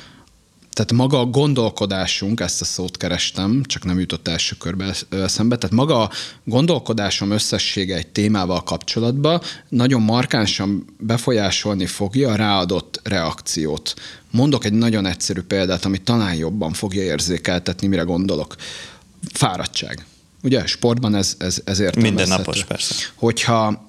tehát 0.80 0.94
maga 0.94 1.20
a 1.20 1.24
gondolkodásunk, 1.24 2.40
ezt 2.40 2.60
a 2.60 2.64
szót 2.64 2.96
kerestem, 2.96 3.62
csak 3.64 3.84
nem 3.84 4.00
jutott 4.00 4.28
első 4.28 4.56
körbe 4.56 4.94
eszembe, 5.10 5.56
tehát 5.56 5.76
maga 5.76 6.02
a 6.02 6.10
gondolkodásom 6.44 7.30
összessége 7.30 7.96
egy 7.96 8.06
témával 8.06 8.62
kapcsolatban 8.62 9.40
nagyon 9.68 10.02
markánsan 10.02 10.84
befolyásolni 10.98 11.86
fogja 11.86 12.30
a 12.30 12.34
ráadott 12.34 13.00
reakciót. 13.02 13.94
Mondok 14.30 14.64
egy 14.64 14.72
nagyon 14.72 15.06
egyszerű 15.06 15.40
példát, 15.40 15.84
ami 15.84 15.98
talán 15.98 16.34
jobban 16.34 16.72
fogja 16.72 17.02
érzékeltetni, 17.02 17.86
mire 17.86 18.02
gondolok. 18.02 18.54
Fáradtság. 19.32 20.06
Ugye 20.42 20.66
sportban 20.66 21.14
ez, 21.14 21.34
ez, 21.38 21.60
ezért 21.64 21.96
Minden 21.96 22.28
napos, 22.28 22.64
persze. 22.64 22.94
Hogyha 23.14 23.84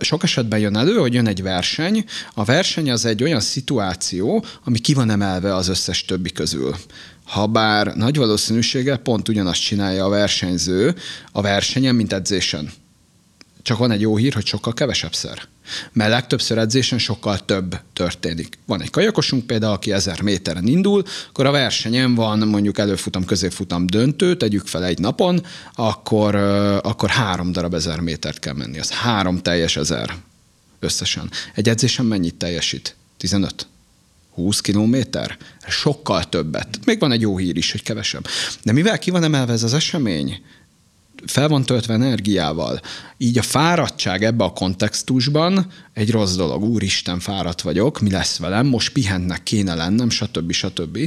sok 0.00 0.22
esetben 0.22 0.58
jön 0.58 0.76
elő, 0.76 0.94
hogy 0.94 1.14
jön 1.14 1.26
egy 1.26 1.42
verseny. 1.42 2.04
A 2.34 2.44
verseny 2.44 2.90
az 2.90 3.04
egy 3.04 3.22
olyan 3.22 3.40
szituáció, 3.40 4.44
ami 4.64 4.78
ki 4.78 4.94
van 4.94 5.10
emelve 5.10 5.54
az 5.54 5.68
összes 5.68 6.04
többi 6.04 6.32
közül. 6.32 6.76
Habár 7.24 7.94
nagy 7.94 8.16
valószínűséggel 8.16 8.96
pont 8.96 9.28
ugyanazt 9.28 9.62
csinálja 9.62 10.04
a 10.04 10.08
versenyző 10.08 10.94
a 11.32 11.42
versenyen, 11.42 11.94
mint 11.94 12.12
edzésen. 12.12 12.70
Csak 13.68 13.78
van 13.78 13.90
egy 13.90 14.00
jó 14.00 14.16
hír, 14.16 14.34
hogy 14.34 14.46
sokkal 14.46 14.74
kevesebb 14.74 15.14
szer. 15.14 15.42
Mert 15.92 16.10
legtöbbször 16.10 16.58
edzésen 16.58 16.98
sokkal 16.98 17.44
több 17.44 17.80
történik. 17.92 18.58
Van 18.66 18.82
egy 18.82 18.90
kajakosunk 18.90 19.46
például, 19.46 19.72
aki 19.72 19.92
ezer 19.92 20.20
méteren 20.20 20.66
indul, 20.66 21.02
akkor 21.28 21.46
a 21.46 21.50
versenyen 21.50 22.14
van 22.14 22.38
mondjuk 22.38 22.78
előfutam, 22.78 23.24
középfutam 23.24 23.86
döntő, 23.86 24.36
tegyük 24.36 24.66
fel 24.66 24.84
egy 24.84 24.98
napon, 24.98 25.44
akkor, 25.74 26.34
akkor 26.82 27.08
három 27.08 27.52
darab 27.52 27.74
ezer 27.74 28.00
métert 28.00 28.38
kell 28.38 28.54
menni. 28.54 28.78
Az 28.78 28.90
három 28.90 29.38
teljes 29.38 29.76
ezer 29.76 30.14
összesen. 30.80 31.30
Egy 31.54 31.68
edzésen 31.68 32.04
mennyit 32.04 32.34
teljesít? 32.34 32.96
15? 33.16 33.66
20 34.34 34.60
kilométer? 34.60 35.36
Sokkal 35.68 36.28
többet. 36.28 36.78
Még 36.84 36.98
van 36.98 37.12
egy 37.12 37.20
jó 37.20 37.36
hír 37.38 37.56
is, 37.56 37.70
hogy 37.70 37.82
kevesebb. 37.82 38.26
De 38.62 38.72
mivel 38.72 38.98
ki 38.98 39.10
van 39.10 39.22
emelve 39.22 39.52
ez 39.52 39.62
az 39.62 39.74
esemény, 39.74 40.42
fel 41.26 41.48
van 41.48 41.64
töltve 41.64 41.94
energiával. 41.94 42.80
Így 43.16 43.38
a 43.38 43.42
fáradtság 43.42 44.24
ebbe 44.24 44.44
a 44.44 44.52
kontextusban 44.52 45.66
egy 45.94 46.10
rossz 46.10 46.34
dolog. 46.34 46.62
Úristen, 46.62 47.20
fáradt 47.20 47.60
vagyok, 47.60 48.00
mi 48.00 48.10
lesz 48.10 48.38
velem, 48.38 48.66
most 48.66 48.92
pihennek 48.92 49.42
kéne 49.42 49.74
lennem, 49.74 50.10
stb. 50.10 50.52
stb. 50.52 50.98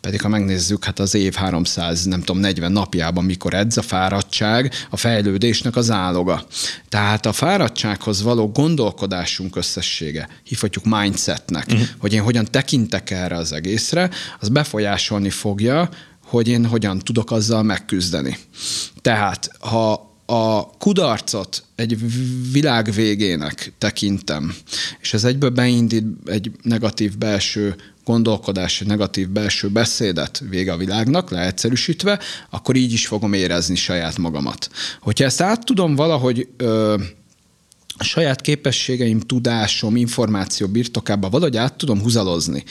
Pedig 0.00 0.20
ha 0.20 0.28
megnézzük, 0.28 0.84
hát 0.84 0.98
az 0.98 1.14
év 1.14 1.34
300, 1.34 2.04
nem 2.04 2.20
tudom, 2.20 2.38
40 2.38 2.72
napjában, 2.72 3.24
mikor 3.24 3.54
edz 3.54 3.76
a 3.76 3.82
fáradtság, 3.82 4.72
a 4.90 4.96
fejlődésnek 4.96 5.76
az 5.76 5.90
áloga. 5.90 6.46
Tehát 6.88 7.26
a 7.26 7.32
fáradtsághoz 7.32 8.22
való 8.22 8.50
gondolkodásunk 8.50 9.56
összessége, 9.56 10.28
hívhatjuk 10.42 10.84
mindsetnek, 10.84 11.66
uh-huh. 11.66 11.86
hogy 11.98 12.12
én 12.12 12.22
hogyan 12.22 12.46
tekintek 12.50 13.10
erre 13.10 13.36
az 13.36 13.52
egészre, 13.52 14.10
az 14.40 14.48
befolyásolni 14.48 15.30
fogja, 15.30 15.88
hogy 16.34 16.48
én 16.48 16.66
hogyan 16.66 16.98
tudok 16.98 17.30
azzal 17.30 17.62
megküzdeni. 17.62 18.36
Tehát, 19.00 19.50
ha 19.60 20.12
a 20.26 20.70
kudarcot 20.78 21.64
egy 21.74 21.98
világ 22.52 22.92
végének 22.92 23.72
tekintem, 23.78 24.54
és 25.00 25.14
ez 25.14 25.24
egyből 25.24 25.50
beindít 25.50 26.04
egy 26.24 26.50
negatív 26.62 27.18
belső 27.18 27.74
gondolkodás, 28.04 28.80
egy 28.80 28.86
negatív 28.86 29.28
belső 29.28 29.68
beszédet 29.68 30.42
vége 30.50 30.72
a 30.72 30.76
világnak, 30.76 31.30
leegyszerűsítve, 31.30 32.20
akkor 32.50 32.76
így 32.76 32.92
is 32.92 33.06
fogom 33.06 33.32
érezni 33.32 33.74
saját 33.74 34.18
magamat. 34.18 34.70
Hogyha 35.00 35.24
ezt 35.24 35.40
át 35.40 35.64
tudom 35.64 35.94
valahogy 35.94 36.48
ö, 36.56 36.96
a 37.96 38.04
saját 38.04 38.40
képességeim, 38.40 39.20
tudásom, 39.20 39.96
információ 39.96 40.66
birtokába 40.66 41.30
valahogy 41.30 41.56
át 41.56 41.74
tudom 41.74 42.00
húzalozni, 42.00 42.64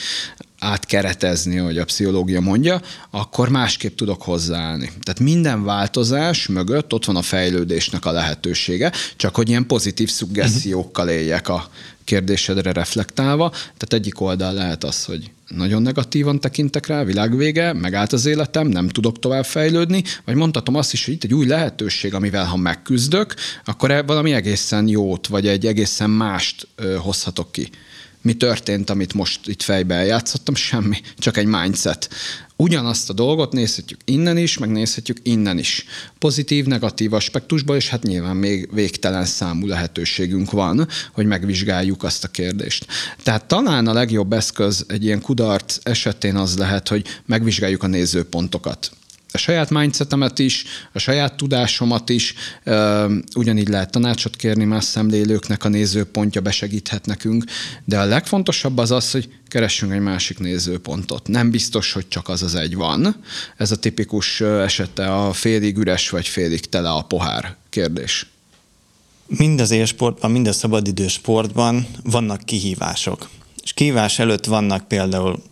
átkeretezni, 0.63 1.55
hogy 1.55 1.77
a 1.77 1.85
pszichológia 1.85 2.41
mondja, 2.41 2.81
akkor 3.09 3.49
másképp 3.49 3.95
tudok 3.95 4.21
hozzáállni. 4.21 4.91
Tehát 5.01 5.19
minden 5.19 5.63
változás 5.63 6.47
mögött 6.47 6.93
ott 6.93 7.05
van 7.05 7.15
a 7.15 7.21
fejlődésnek 7.21 8.05
a 8.05 8.11
lehetősége, 8.11 8.91
csak 9.15 9.35
hogy 9.35 9.49
ilyen 9.49 9.67
pozitív 9.67 10.09
szuggessziókkal 10.09 11.09
éljek 11.09 11.49
a 11.49 11.69
kérdésedre 12.03 12.71
reflektálva. 12.71 13.49
Tehát 13.49 13.93
egyik 13.93 14.21
oldal 14.21 14.53
lehet 14.53 14.83
az, 14.83 15.05
hogy 15.05 15.31
nagyon 15.47 15.81
negatívan 15.81 16.39
tekintek 16.39 16.87
rá, 16.87 17.03
világvége, 17.03 17.73
megállt 17.73 18.13
az 18.13 18.25
életem, 18.25 18.67
nem 18.67 18.89
tudok 18.89 19.19
tovább 19.19 19.45
fejlődni, 19.45 20.03
vagy 20.25 20.35
mondhatom 20.35 20.75
azt 20.75 20.93
is, 20.93 21.05
hogy 21.05 21.13
itt 21.13 21.23
egy 21.23 21.33
új 21.33 21.45
lehetőség, 21.45 22.13
amivel 22.13 22.45
ha 22.45 22.57
megküzdök, 22.57 23.33
akkor 23.65 23.91
e 23.91 24.01
valami 24.01 24.33
egészen 24.33 24.87
jót, 24.87 25.27
vagy 25.27 25.47
egy 25.47 25.65
egészen 25.65 26.09
mást 26.09 26.67
hozhatok 26.97 27.51
ki 27.51 27.69
mi 28.23 28.33
történt, 28.33 28.89
amit 28.89 29.13
most 29.13 29.47
itt 29.47 29.61
fejbe 29.61 29.95
eljátszottam? 29.95 30.55
Semmi, 30.55 30.97
csak 31.17 31.37
egy 31.37 31.45
mindset. 31.45 32.09
Ugyanazt 32.55 33.09
a 33.09 33.13
dolgot 33.13 33.53
nézhetjük 33.53 33.99
innen 34.05 34.37
is, 34.37 34.57
meg 34.57 34.71
nézhetjük 34.71 35.17
innen 35.23 35.57
is. 35.57 35.85
Pozitív, 36.19 36.65
negatív 36.65 37.13
aspektusban, 37.13 37.75
és 37.75 37.89
hát 37.89 38.03
nyilván 38.03 38.35
még 38.35 38.69
végtelen 38.73 39.25
számú 39.25 39.67
lehetőségünk 39.67 40.51
van, 40.51 40.87
hogy 41.11 41.25
megvizsgáljuk 41.25 42.03
azt 42.03 42.23
a 42.23 42.27
kérdést. 42.27 42.85
Tehát 43.23 43.45
talán 43.45 43.87
a 43.87 43.93
legjobb 43.93 44.33
eszköz 44.33 44.85
egy 44.87 45.03
ilyen 45.03 45.21
kudarc 45.21 45.77
esetén 45.83 46.35
az 46.35 46.57
lehet, 46.57 46.87
hogy 46.87 47.05
megvizsgáljuk 47.25 47.83
a 47.83 47.87
nézőpontokat 47.87 48.91
a 49.33 49.37
saját 49.37 49.69
mindsetemet 49.69 50.39
is, 50.39 50.63
a 50.91 50.99
saját 50.99 51.35
tudásomat 51.35 52.09
is, 52.09 52.33
ugyanígy 53.35 53.67
lehet 53.67 53.91
tanácsot 53.91 54.35
kérni 54.35 54.63
más 54.63 54.83
szemlélőknek, 54.83 55.63
a 55.63 55.69
nézőpontja 55.69 56.41
besegíthet 56.41 57.05
nekünk, 57.05 57.43
de 57.85 57.99
a 57.99 58.05
legfontosabb 58.05 58.77
az 58.77 58.91
az, 58.91 59.11
hogy 59.11 59.29
keressünk 59.47 59.91
egy 59.91 59.99
másik 59.99 60.39
nézőpontot. 60.39 61.27
Nem 61.27 61.51
biztos, 61.51 61.91
hogy 61.91 62.07
csak 62.07 62.29
az 62.29 62.43
az 62.43 62.55
egy 62.55 62.75
van. 62.75 63.15
Ez 63.57 63.71
a 63.71 63.75
tipikus 63.75 64.41
esete 64.41 65.13
a 65.13 65.33
félig 65.33 65.77
üres 65.77 66.09
vagy 66.09 66.27
félig 66.27 66.69
tele 66.69 66.89
a 66.89 67.01
pohár 67.01 67.55
kérdés. 67.69 68.27
Mind 69.27 69.59
az 69.59 69.71
élsportban, 69.71 70.31
mind 70.31 70.47
a 70.47 70.53
szabadidő 70.53 71.07
sportban 71.07 71.87
vannak 72.03 72.45
kihívások. 72.45 73.29
És 73.63 73.73
kihívás 73.73 74.19
előtt 74.19 74.45
vannak 74.45 74.87
például 74.87 75.43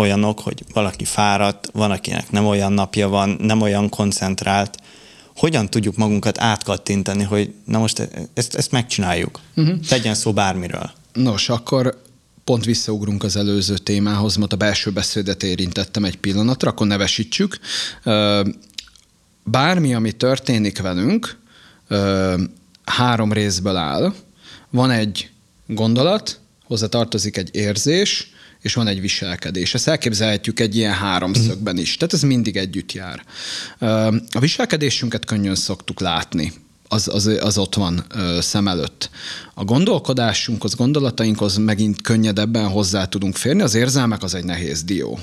olyanok, 0.00 0.40
hogy 0.40 0.64
valaki 0.72 1.04
fáradt, 1.04 1.68
van, 1.72 1.90
akinek 1.90 2.30
nem 2.30 2.46
olyan 2.46 2.72
napja 2.72 3.08
van, 3.08 3.36
nem 3.40 3.60
olyan 3.60 3.88
koncentrált. 3.88 4.78
Hogyan 5.36 5.70
tudjuk 5.70 5.96
magunkat 5.96 6.40
átkattintani, 6.40 7.22
hogy 7.22 7.54
na 7.64 7.78
most 7.78 8.08
ezt, 8.34 8.54
ezt 8.54 8.70
megcsináljuk? 8.70 9.40
Uh-huh. 9.56 9.80
Tegyen 9.80 10.14
szó 10.14 10.32
bármiről. 10.32 10.90
Nos, 11.12 11.48
akkor 11.48 12.02
pont 12.44 12.64
visszaugrunk 12.64 13.22
az 13.22 13.36
előző 13.36 13.76
témához, 13.76 14.36
mert 14.36 14.52
a 14.52 14.56
belső 14.56 14.90
beszédet 14.90 15.42
érintettem 15.42 16.04
egy 16.04 16.16
pillanatra, 16.16 16.70
akkor 16.70 16.86
nevesítsük. 16.86 17.58
Bármi, 19.44 19.94
ami 19.94 20.12
történik 20.12 20.80
velünk, 20.80 21.38
három 22.84 23.32
részből 23.32 23.76
áll. 23.76 24.14
Van 24.70 24.90
egy 24.90 25.30
gondolat, 25.66 26.40
hozzá 26.64 26.86
tartozik 26.86 27.36
egy 27.36 27.48
érzés, 27.52 28.32
és 28.62 28.74
van 28.74 28.86
egy 28.86 29.00
viselkedés. 29.00 29.74
Ezt 29.74 29.88
elképzelhetjük 29.88 30.60
egy 30.60 30.76
ilyen 30.76 30.94
háromszögben 30.94 31.78
is, 31.78 31.96
tehát 31.96 32.14
ez 32.14 32.22
mindig 32.22 32.56
együtt 32.56 32.92
jár. 32.92 33.24
A 34.30 34.38
viselkedésünket 34.40 35.24
könnyen 35.24 35.54
szoktuk 35.54 36.00
látni 36.00 36.52
az, 36.92 37.08
az, 37.08 37.26
az 37.26 37.58
ott 37.58 37.74
van 37.74 38.04
ö, 38.14 38.38
szem 38.40 38.68
előtt. 38.68 39.10
A 39.54 39.64
gondolkodásunkhoz, 39.64 40.74
gondolatainkhoz 40.74 41.56
megint 41.56 42.02
könnyedebben 42.02 42.68
hozzá 42.68 43.04
tudunk 43.04 43.36
férni, 43.36 43.62
az 43.62 43.74
érzelmek 43.74 44.22
az 44.22 44.34
egy 44.34 44.44
nehéz 44.44 44.82
dió. 44.82 45.18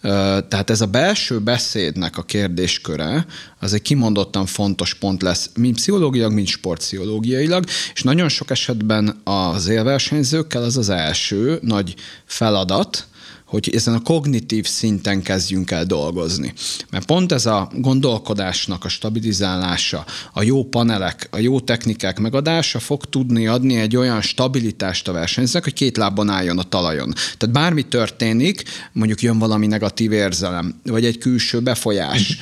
Ö, 0.00 0.38
tehát 0.48 0.70
ez 0.70 0.80
a 0.80 0.86
belső 0.86 1.38
beszédnek 1.38 2.18
a 2.18 2.22
kérdésköre, 2.22 3.26
az 3.60 3.72
egy 3.72 3.82
kimondottan 3.82 4.46
fontos 4.46 4.94
pont 4.94 5.22
lesz, 5.22 5.50
mind 5.54 5.74
pszichológiailag, 5.74 6.32
mind 6.32 6.46
sportpszichológiailag, 6.46 7.64
és 7.94 8.02
nagyon 8.02 8.28
sok 8.28 8.50
esetben 8.50 9.20
az 9.24 9.68
élversenyzőkkel 9.68 10.62
az 10.62 10.76
az 10.76 10.88
első 10.88 11.58
nagy 11.62 11.94
feladat, 12.24 13.06
hogy 13.52 13.74
ezen 13.74 13.94
a 13.94 14.00
kognitív 14.00 14.66
szinten 14.66 15.22
kezdjünk 15.22 15.70
el 15.70 15.84
dolgozni. 15.84 16.52
Mert 16.90 17.06
pont 17.06 17.32
ez 17.32 17.46
a 17.46 17.70
gondolkodásnak 17.74 18.84
a 18.84 18.88
stabilizálása, 18.88 20.04
a 20.32 20.42
jó 20.42 20.64
panelek, 20.64 21.28
a 21.30 21.38
jó 21.38 21.60
technikák 21.60 22.18
megadása 22.18 22.78
fog 22.78 23.04
tudni 23.04 23.46
adni 23.46 23.76
egy 23.76 23.96
olyan 23.96 24.20
stabilitást 24.20 25.08
a 25.08 25.12
versenyzőnek, 25.12 25.64
hogy 25.64 25.72
két 25.72 25.96
lábban 25.96 26.28
álljon 26.28 26.58
a 26.58 26.62
talajon. 26.62 27.12
Tehát 27.38 27.54
bármi 27.54 27.82
történik, 27.82 28.62
mondjuk 28.92 29.22
jön 29.22 29.38
valami 29.38 29.66
negatív 29.66 30.12
érzelem, 30.12 30.80
vagy 30.84 31.04
egy 31.04 31.18
külső 31.18 31.60
befolyás, 31.60 32.38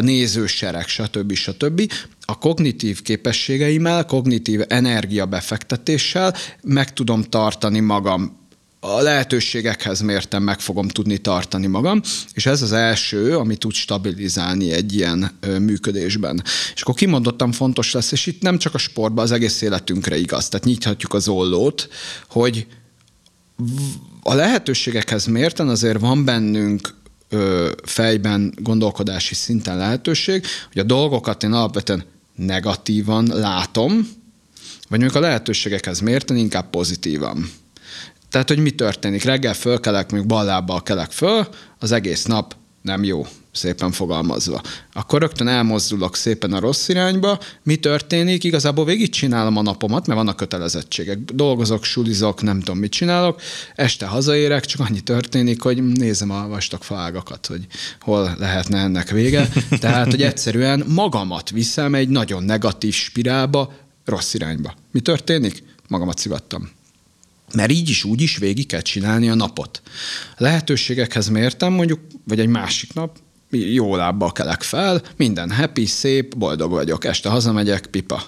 nézősereg, 0.00 0.88
stb. 0.88 1.32
stb 1.34 1.92
a 2.20 2.38
kognitív 2.38 3.02
képességeimmel, 3.02 4.04
kognitív 4.04 4.60
energiabefektetéssel 4.68 6.34
meg 6.62 6.92
tudom 6.92 7.22
tartani 7.22 7.80
magam 7.80 8.46
a 8.80 9.00
lehetőségekhez 9.00 10.00
mértem 10.00 10.42
meg 10.42 10.60
fogom 10.60 10.88
tudni 10.88 11.18
tartani 11.18 11.66
magam, 11.66 12.00
és 12.32 12.46
ez 12.46 12.62
az 12.62 12.72
első, 12.72 13.36
ami 13.36 13.56
tud 13.56 13.72
stabilizálni 13.72 14.72
egy 14.72 14.94
ilyen 14.94 15.38
működésben. 15.58 16.42
És 16.74 16.82
akkor 16.82 16.94
kimondottan 16.94 17.52
fontos 17.52 17.92
lesz, 17.92 18.12
és 18.12 18.26
itt 18.26 18.42
nem 18.42 18.58
csak 18.58 18.74
a 18.74 18.78
sportban, 18.78 19.24
az 19.24 19.32
egész 19.32 19.60
életünkre 19.60 20.18
igaz. 20.18 20.48
Tehát 20.48 20.66
nyithatjuk 20.66 21.14
az 21.14 21.28
ollót, 21.28 21.88
hogy 22.28 22.66
a 24.22 24.34
lehetőségekhez 24.34 25.26
mérten 25.26 25.68
azért 25.68 26.00
van 26.00 26.24
bennünk 26.24 26.96
fejben, 27.82 28.54
gondolkodási 28.56 29.34
szinten 29.34 29.76
lehetőség, 29.76 30.46
hogy 30.72 30.80
a 30.80 30.84
dolgokat 30.84 31.42
én 31.42 31.52
alapvetően 31.52 32.04
negatívan 32.34 33.26
látom, 33.26 33.92
vagy 34.88 34.98
mondjuk 35.00 35.14
a 35.14 35.26
lehetőségekhez 35.26 36.00
mérten 36.00 36.36
inkább 36.36 36.70
pozitívan. 36.70 37.50
Tehát, 38.30 38.48
hogy 38.48 38.58
mi 38.58 38.70
történik? 38.70 39.22
Reggel 39.22 39.54
fölkelek, 39.54 40.12
még 40.12 40.26
bal 40.26 40.44
lábbal 40.44 40.82
kelek 40.82 41.10
föl, 41.10 41.48
az 41.78 41.92
egész 41.92 42.24
nap 42.24 42.56
nem 42.82 43.04
jó, 43.04 43.26
szépen 43.52 43.92
fogalmazva. 43.92 44.62
Akkor 44.92 45.20
rögtön 45.20 45.48
elmozdulok 45.48 46.16
szépen 46.16 46.52
a 46.52 46.60
rossz 46.60 46.88
irányba. 46.88 47.38
Mi 47.62 47.76
történik? 47.76 48.44
Igazából 48.44 48.84
végigcsinálom 48.84 49.56
a 49.56 49.62
napomat, 49.62 50.06
mert 50.06 50.18
vannak 50.18 50.36
kötelezettségek. 50.36 51.18
Dolgozok, 51.18 51.84
sulizok, 51.84 52.42
nem 52.42 52.58
tudom, 52.58 52.78
mit 52.78 52.90
csinálok. 52.90 53.40
Este 53.74 54.06
hazaérek, 54.06 54.64
csak 54.64 54.80
annyi 54.88 55.00
történik, 55.00 55.62
hogy 55.62 55.82
nézem 55.82 56.30
a 56.30 56.48
vastag 56.48 56.82
faágakat, 56.82 57.46
hogy 57.46 57.66
hol 58.00 58.34
lehetne 58.38 58.78
ennek 58.78 59.10
vége. 59.10 59.48
Tehát, 59.80 60.10
hogy 60.10 60.22
egyszerűen 60.22 60.84
magamat 60.86 61.50
viszem 61.50 61.94
egy 61.94 62.08
nagyon 62.08 62.42
negatív 62.42 62.94
spirálba, 62.94 63.72
rossz 64.04 64.34
irányba. 64.34 64.74
Mi 64.90 65.00
történik? 65.00 65.62
Magamat 65.88 66.18
szivattam. 66.18 66.70
Mert 67.54 67.70
így 67.70 67.88
is, 67.88 68.04
úgy 68.04 68.20
is 68.20 68.36
végig 68.36 68.66
kell 68.66 68.80
csinálni 68.80 69.28
a 69.28 69.34
napot. 69.34 69.82
Lehetőségekhez 70.36 71.28
mértem 71.28 71.72
mondjuk, 71.72 72.00
vagy 72.24 72.40
egy 72.40 72.48
másik 72.48 72.92
nap, 72.94 73.18
jó 73.50 73.96
lábbal 73.96 74.32
kelek 74.32 74.62
fel, 74.62 75.02
minden 75.16 75.50
happy, 75.50 75.86
szép, 75.86 76.36
boldog 76.36 76.70
vagyok, 76.70 77.04
este 77.04 77.28
hazamegyek, 77.28 77.86
pipa. 77.86 78.22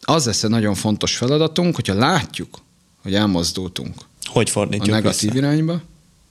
Az 0.00 0.26
lesz 0.26 0.42
egy 0.42 0.50
nagyon 0.50 0.74
fontos 0.74 1.16
feladatunk, 1.16 1.74
hogyha 1.74 1.94
látjuk, 1.94 2.58
hogy 3.02 3.14
elmozdultunk 3.14 3.94
hogy 4.32 4.50
fordítjuk 4.50 4.88
a 4.88 4.90
negatív 4.90 5.32
vissza? 5.32 5.44
irányba, 5.44 5.82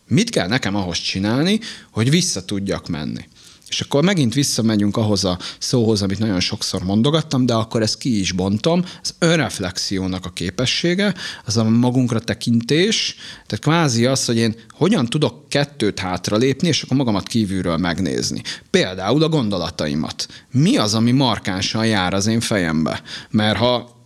mit 0.07 0.29
kell 0.29 0.47
nekem 0.47 0.75
ahhoz 0.75 0.97
csinálni, 0.97 1.59
hogy 1.91 2.09
vissza 2.09 2.45
tudjak 2.45 2.87
menni. 2.87 3.27
És 3.71 3.81
akkor 3.81 4.03
megint 4.03 4.33
visszamegyünk 4.33 4.97
ahhoz 4.97 5.25
a 5.25 5.39
szóhoz, 5.59 6.01
amit 6.01 6.19
nagyon 6.19 6.39
sokszor 6.39 6.83
mondogattam, 6.83 7.45
de 7.45 7.53
akkor 7.53 7.81
ezt 7.81 7.97
ki 7.97 8.19
is 8.19 8.31
bontom. 8.31 8.85
Az 9.01 9.13
önreflexiónak 9.19 10.25
a 10.25 10.29
képessége, 10.29 11.13
az 11.45 11.57
a 11.57 11.63
magunkra 11.63 12.19
tekintés, 12.19 13.15
tehát 13.47 13.63
kvázi 13.63 14.05
az, 14.05 14.25
hogy 14.25 14.37
én 14.37 14.55
hogyan 14.69 15.05
tudok 15.05 15.49
kettőt 15.49 15.99
hátra 15.99 16.37
lépni, 16.37 16.67
és 16.67 16.81
akkor 16.81 16.97
magamat 16.97 17.27
kívülről 17.27 17.77
megnézni. 17.77 18.41
Például 18.69 19.23
a 19.23 19.29
gondolataimat. 19.29 20.27
Mi 20.51 20.77
az, 20.77 20.93
ami 20.93 21.11
markánsan 21.11 21.85
jár 21.85 22.13
az 22.13 22.27
én 22.27 22.39
fejembe? 22.39 23.01
Mert 23.29 23.57
ha 23.57 23.99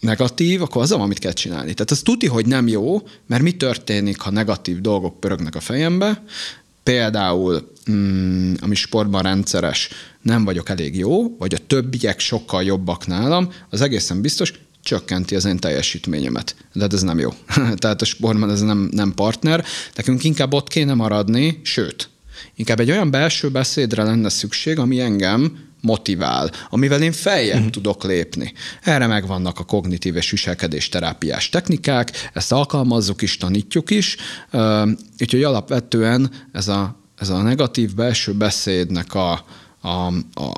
negatív, 0.00 0.62
akkor 0.62 0.82
az, 0.82 0.92
amit 0.92 1.18
kell 1.18 1.32
csinálni. 1.32 1.74
Tehát 1.74 1.90
az 1.90 2.00
tuti, 2.02 2.26
hogy 2.26 2.46
nem 2.46 2.68
jó, 2.68 3.02
mert 3.26 3.42
mi 3.42 3.52
történik, 3.52 4.20
ha 4.20 4.30
negatív 4.30 4.80
dolgok 4.80 5.20
pörögnek 5.20 5.54
a 5.54 5.60
fejembe, 5.60 6.22
például, 6.88 7.72
mm, 7.90 8.54
ami 8.60 8.74
sportban 8.74 9.22
rendszeres, 9.22 9.88
nem 10.22 10.44
vagyok 10.44 10.68
elég 10.68 10.96
jó, 10.96 11.36
vagy 11.38 11.54
a 11.54 11.66
többiek 11.66 12.20
sokkal 12.20 12.62
jobbak 12.62 13.06
nálam, 13.06 13.52
az 13.70 13.80
egészen 13.80 14.20
biztos, 14.20 14.52
csökkenti 14.82 15.34
az 15.34 15.44
én 15.44 15.56
teljesítményemet. 15.56 16.56
De 16.72 16.80
hát 16.80 16.92
ez 16.92 17.02
nem 17.02 17.18
jó. 17.18 17.30
Tehát 17.76 18.02
a 18.02 18.04
sportban 18.04 18.50
ez 18.50 18.60
nem, 18.60 18.88
nem 18.92 19.14
partner. 19.14 19.64
Nekünk 19.94 20.24
inkább 20.24 20.52
ott 20.52 20.68
kéne 20.68 20.94
maradni, 20.94 21.60
sőt, 21.62 22.08
inkább 22.54 22.80
egy 22.80 22.90
olyan 22.90 23.10
belső 23.10 23.50
beszédre 23.50 24.02
lenne 24.02 24.28
szükség, 24.28 24.78
ami 24.78 25.00
engem 25.00 25.58
motivál, 25.80 26.50
amivel 26.70 27.02
én 27.02 27.12
feljebb 27.12 27.56
uh-huh. 27.56 27.70
tudok 27.70 28.04
lépni. 28.04 28.52
Erre 28.82 29.06
megvannak 29.06 29.58
a 29.58 29.64
kognitív 29.64 30.16
és 30.16 30.30
viselkedés 30.30 30.88
terápiás 30.88 31.48
technikák, 31.48 32.30
ezt 32.32 32.52
alkalmazzuk 32.52 33.22
is, 33.22 33.36
tanítjuk 33.36 33.90
is, 33.90 34.16
úgyhogy 35.20 35.42
alapvetően 35.42 36.30
ez 36.52 36.68
a, 36.68 36.96
ez 37.18 37.28
a 37.28 37.42
negatív 37.42 37.94
belső 37.94 38.32
beszédnek 38.32 39.14
a, 39.14 39.44
a, 39.80 40.06
a 40.34 40.52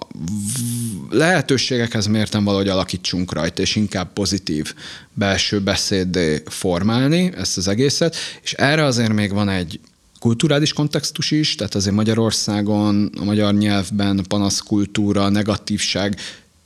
lehetőségekhez 1.10 2.06
mértem 2.06 2.44
valahogy 2.44 2.68
alakítsunk 2.68 3.32
rajta, 3.32 3.62
és 3.62 3.76
inkább 3.76 4.12
pozitív 4.12 4.74
belső 5.14 5.60
beszéd 5.60 6.42
formálni 6.46 7.32
ezt 7.36 7.56
az 7.56 7.68
egészet, 7.68 8.16
és 8.42 8.52
erre 8.52 8.84
azért 8.84 9.12
még 9.12 9.32
van 9.32 9.48
egy 9.48 9.80
kulturális 10.20 10.72
kontextus 10.72 11.30
is, 11.30 11.54
tehát 11.54 11.74
azért 11.74 11.94
Magyarországon, 11.94 13.10
a 13.18 13.24
magyar 13.24 13.54
nyelvben 13.54 14.24
panaszkultúra, 14.28 15.28
negatívság 15.28 16.20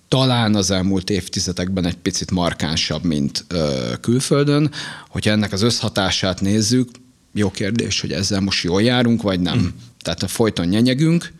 talán 0.08 0.54
az 0.54 0.70
elmúlt 0.70 1.10
évtizedekben 1.10 1.86
egy 1.86 1.96
picit 1.96 2.30
markánsabb, 2.30 3.04
mint 3.04 3.44
ö, 3.48 3.92
külföldön. 4.00 4.70
Hogyha 5.08 5.30
ennek 5.30 5.52
az 5.52 5.62
összhatását 5.62 6.40
nézzük, 6.40 6.88
jó 7.32 7.50
kérdés, 7.50 8.00
hogy 8.00 8.12
ezzel 8.12 8.40
most 8.40 8.64
jól 8.64 8.82
járunk, 8.82 9.22
vagy 9.22 9.40
nem. 9.40 9.58
Mm. 9.58 9.66
Tehát 10.02 10.22
a 10.22 10.28
folyton 10.28 10.66
nyenyegünk, 10.66 11.32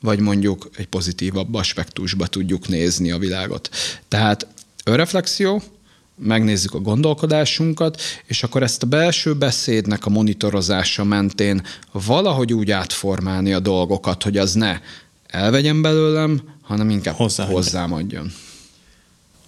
vagy 0.00 0.20
mondjuk 0.20 0.70
egy 0.76 0.86
pozitívabb 0.86 1.54
aspektusba 1.54 2.26
tudjuk 2.26 2.68
nézni 2.68 3.10
a 3.10 3.18
világot. 3.18 3.68
Tehát 4.08 4.46
önreflexió, 4.84 5.62
megnézzük 6.22 6.74
a 6.74 6.78
gondolkodásunkat, 6.78 8.00
és 8.26 8.42
akkor 8.42 8.62
ezt 8.62 8.82
a 8.82 8.86
belső 8.86 9.34
beszédnek 9.34 10.06
a 10.06 10.10
monitorozása 10.10 11.04
mentén 11.04 11.62
valahogy 11.92 12.52
úgy 12.52 12.70
átformálni 12.70 13.52
a 13.52 13.60
dolgokat, 13.60 14.22
hogy 14.22 14.36
az 14.36 14.54
ne 14.54 14.80
elvegyen 15.26 15.82
belőlem, 15.82 16.42
hanem 16.62 16.90
inkább 16.90 17.14
Hozzá 17.14 17.44
hozzám 17.44 17.92
adjon. 17.92 18.32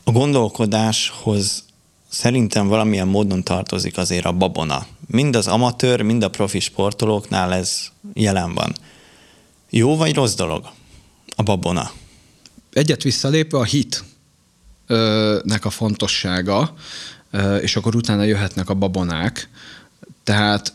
A 0.05 0.11
gondolkodáshoz 0.11 1.65
szerintem 2.09 2.67
valamilyen 2.67 3.09
módon 3.09 3.43
tartozik 3.43 3.99
azért 3.99 4.25
a 4.25 4.33
babona. 4.33 4.87
Mind 5.07 5.37
az 5.37 5.47
amatőr, 5.47 6.03
mind 6.03 6.23
a 6.23 6.31
profi 6.31 6.61
sportolóknál 6.61 7.53
ez 7.53 7.81
jelen 8.13 8.55
van. 8.55 8.75
Jó 9.71 9.97
vagy 9.97 10.15
rossz 10.15 10.35
dolog 10.35 10.71
a 11.37 11.43
babona? 11.43 11.91
Egyet 12.73 13.03
visszalépve 13.03 13.59
a 13.59 13.65
hit 13.65 14.05
nek 15.43 15.65
a 15.65 15.71
fontossága, 15.71 16.75
és 17.61 17.77
akkor 17.77 17.95
utána 17.97 18.23
jöhetnek 18.23 18.69
a 18.69 18.75
babonák. 18.75 19.49
Tehát, 20.25 20.73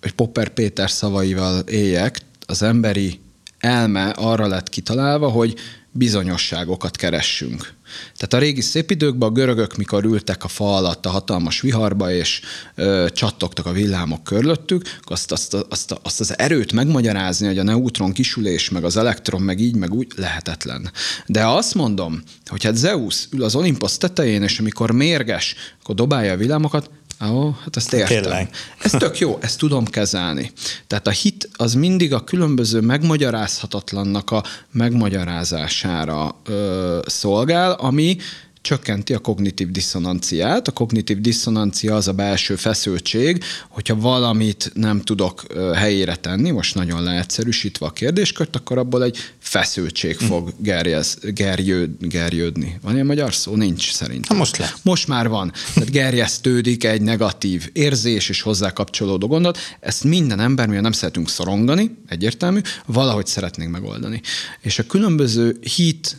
hogy 0.00 0.12
Popper 0.12 0.48
Péter 0.48 0.90
szavaival 0.90 1.58
éljek, 1.58 2.20
az 2.46 2.62
emberi 2.62 3.20
elme 3.58 4.08
arra 4.08 4.46
lett 4.46 4.68
kitalálva, 4.68 5.28
hogy 5.28 5.54
bizonyosságokat 5.90 6.96
keressünk. 6.96 7.74
Tehát 8.16 8.32
a 8.34 8.38
régi 8.38 8.60
szép 8.60 8.90
időkben 8.90 9.28
a 9.28 9.32
görögök, 9.32 9.76
mikor 9.76 10.04
ültek 10.04 10.44
a 10.44 10.48
fa 10.48 10.76
alatt 10.76 11.06
a 11.06 11.10
hatalmas 11.10 11.60
viharba, 11.60 12.12
és 12.12 12.40
ö, 12.74 13.06
csattogtak 13.12 13.66
a 13.66 13.72
villámok 13.72 14.24
körülöttük, 14.24 14.82
azt, 15.02 15.32
azt, 15.32 15.54
azt, 15.68 15.98
azt 16.02 16.20
az 16.20 16.38
erőt 16.38 16.72
megmagyarázni, 16.72 17.46
hogy 17.46 17.58
a 17.58 17.62
neutron 17.62 18.12
kisülés, 18.12 18.70
meg 18.70 18.84
az 18.84 18.96
elektron, 18.96 19.40
meg 19.40 19.60
így, 19.60 19.76
meg 19.76 19.94
úgy, 19.94 20.06
lehetetlen. 20.16 20.90
De 21.26 21.46
azt 21.46 21.74
mondom, 21.74 22.22
hogy 22.46 22.64
hát 22.64 22.76
Zeus 22.76 23.28
ül 23.30 23.42
az 23.42 23.54
Olympus 23.54 23.98
tetején, 23.98 24.42
és 24.42 24.58
amikor 24.58 24.90
mérges, 24.90 25.54
akkor 25.82 25.94
dobálja 25.94 26.32
a 26.32 26.36
villámokat, 26.36 26.90
Ó, 27.28 27.50
hát 27.50 27.76
ezt 27.76 27.92
értem. 27.92 28.22
Tényleg. 28.22 28.50
Ez 28.78 28.90
tök 28.90 29.18
jó, 29.18 29.38
ezt 29.40 29.58
tudom 29.58 29.84
kezelni. 29.84 30.52
Tehát 30.86 31.06
a 31.06 31.10
hit 31.10 31.48
az 31.52 31.74
mindig 31.74 32.12
a 32.12 32.24
különböző 32.24 32.80
megmagyarázhatatlannak 32.80 34.30
a 34.30 34.42
megmagyarázására 34.70 36.40
ö, 36.44 36.98
szolgál, 37.06 37.72
ami 37.72 38.16
csökkenti 38.60 39.14
a 39.14 39.18
kognitív 39.18 39.70
diszonanciát. 39.70 40.68
A 40.68 40.72
kognitív 40.72 41.20
diszonancia 41.20 41.94
az 41.94 42.08
a 42.08 42.12
belső 42.12 42.56
feszültség, 42.56 43.44
hogyha 43.68 43.96
valamit 43.96 44.70
nem 44.74 45.00
tudok 45.00 45.42
helyére 45.74 46.16
tenni, 46.16 46.50
most 46.50 46.74
nagyon 46.74 47.02
leegyszerűsítve 47.02 47.86
a 47.86 47.90
kérdéskört, 47.90 48.56
akkor 48.56 48.78
abból 48.78 49.04
egy 49.04 49.18
feszültség 49.38 50.16
hm. 50.16 50.24
fog 50.24 50.52
gerjez, 50.56 51.18
gerjőd, 51.22 51.90
gerjődni. 52.00 52.78
Van 52.82 52.94
ilyen 52.94 53.06
magyar 53.06 53.34
szó? 53.34 53.54
Nincs 53.56 53.92
szerintem. 53.92 54.36
Ha 54.36 54.42
most 54.42 54.56
le. 54.56 54.74
Most 54.82 55.08
már 55.08 55.28
van. 55.28 55.52
Tehát 55.74 55.90
gerjesztődik 55.90 56.84
egy 56.84 57.02
negatív 57.02 57.70
érzés 57.72 58.28
és 58.28 58.42
hozzá 58.42 58.72
kapcsolódó 58.72 59.26
gondot. 59.26 59.58
Ezt 59.80 60.04
minden 60.04 60.40
ember, 60.40 60.66
mivel 60.66 60.82
nem 60.82 60.92
szeretünk 60.92 61.28
szorongani, 61.28 61.96
egyértelmű, 62.08 62.60
valahogy 62.86 63.26
szeretnénk 63.26 63.70
megoldani. 63.70 64.20
És 64.60 64.78
a 64.78 64.86
különböző 64.86 65.58
hit, 65.60 66.16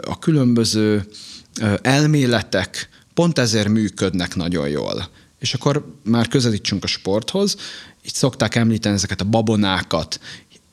a 0.00 0.18
különböző 0.18 1.06
elméletek 1.82 2.88
pont 3.14 3.38
ezért 3.38 3.68
működnek 3.68 4.34
nagyon 4.36 4.68
jól. 4.68 5.08
És 5.38 5.54
akkor 5.54 5.94
már 6.04 6.28
közelítsünk 6.28 6.84
a 6.84 6.86
sporthoz. 6.86 7.56
Itt 8.02 8.14
szokták 8.14 8.54
említeni 8.54 8.94
ezeket 8.94 9.20
a 9.20 9.24
babonákat, 9.24 10.20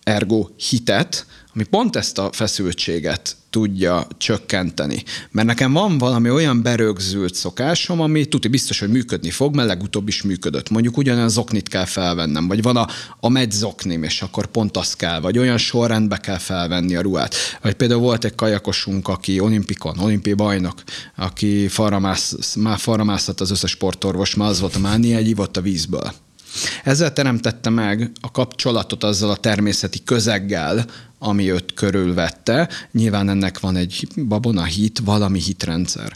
ergo 0.04 0.48
hitet, 0.70 1.26
ami 1.56 1.64
pont 1.64 1.96
ezt 1.96 2.18
a 2.18 2.30
feszültséget 2.32 3.36
tudja 3.50 4.08
csökkenteni. 4.18 5.04
Mert 5.32 5.48
nekem 5.48 5.74
van 5.74 5.98
valami 5.98 6.30
olyan 6.30 6.62
berögzült 6.62 7.36
szokásom, 7.36 8.02
ami 8.02 8.26
tuti 8.26 8.48
biztos, 8.48 8.80
hogy 8.80 8.90
működni 8.90 9.30
fog, 9.30 9.56
mert 9.56 9.68
legutóbb 9.68 10.08
is 10.08 10.22
működött. 10.22 10.70
Mondjuk 10.70 10.98
ugyanolyan 10.98 11.30
zoknit 11.30 11.68
kell 11.68 11.86
felvennem, 11.86 12.48
vagy 12.48 12.62
van 12.62 12.78
a, 12.78 12.88
a 13.20 13.30
megy 13.30 13.52
zoknim, 13.52 14.04
és 14.04 14.22
akkor 14.22 14.46
pont 14.46 14.78
az 14.78 14.94
kell, 14.94 15.20
vagy 15.20 15.38
olyan 15.38 15.58
sorrendbe 15.58 16.18
kell 16.18 16.38
felvenni 16.38 16.96
a 16.96 17.02
ruhát. 17.02 17.36
Vagy 17.62 17.74
például 17.74 18.02
volt 18.02 18.26
egy 18.26 18.36
kajakosunk, 18.36 19.08
aki 19.08 19.40
olimpikon, 19.40 20.00
olimpi 20.00 20.34
bajnok, 20.34 20.84
aki 21.16 21.68
faramász, 21.68 22.56
már 22.56 22.78
faramászott 22.78 23.42
az 23.42 23.52
összes 23.52 23.72
sportorvos, 23.72 24.36
már 24.36 24.50
az 24.50 24.60
volt 24.60 24.76
a 24.76 24.80
mánia, 24.80 25.18
egy 25.18 25.28
ivott 25.28 25.58
a 25.58 25.62
vízből. 25.62 26.14
Ezzel 26.84 27.14
teremtette 27.14 27.70
meg 27.70 28.12
a 28.22 28.32
kapcsolatot 28.32 29.04
azzal 29.04 29.30
a 29.30 29.36
természeti 29.36 30.04
közeggel, 30.04 30.86
ami 31.20 31.52
őt 31.52 31.74
körülvette. 31.74 32.70
Nyilván 32.92 33.30
ennek 33.30 33.60
van 33.60 33.76
egy 33.76 34.08
babona 34.28 34.64
hit, 34.64 35.00
valami 35.00 35.40
hitrendszer. 35.40 36.12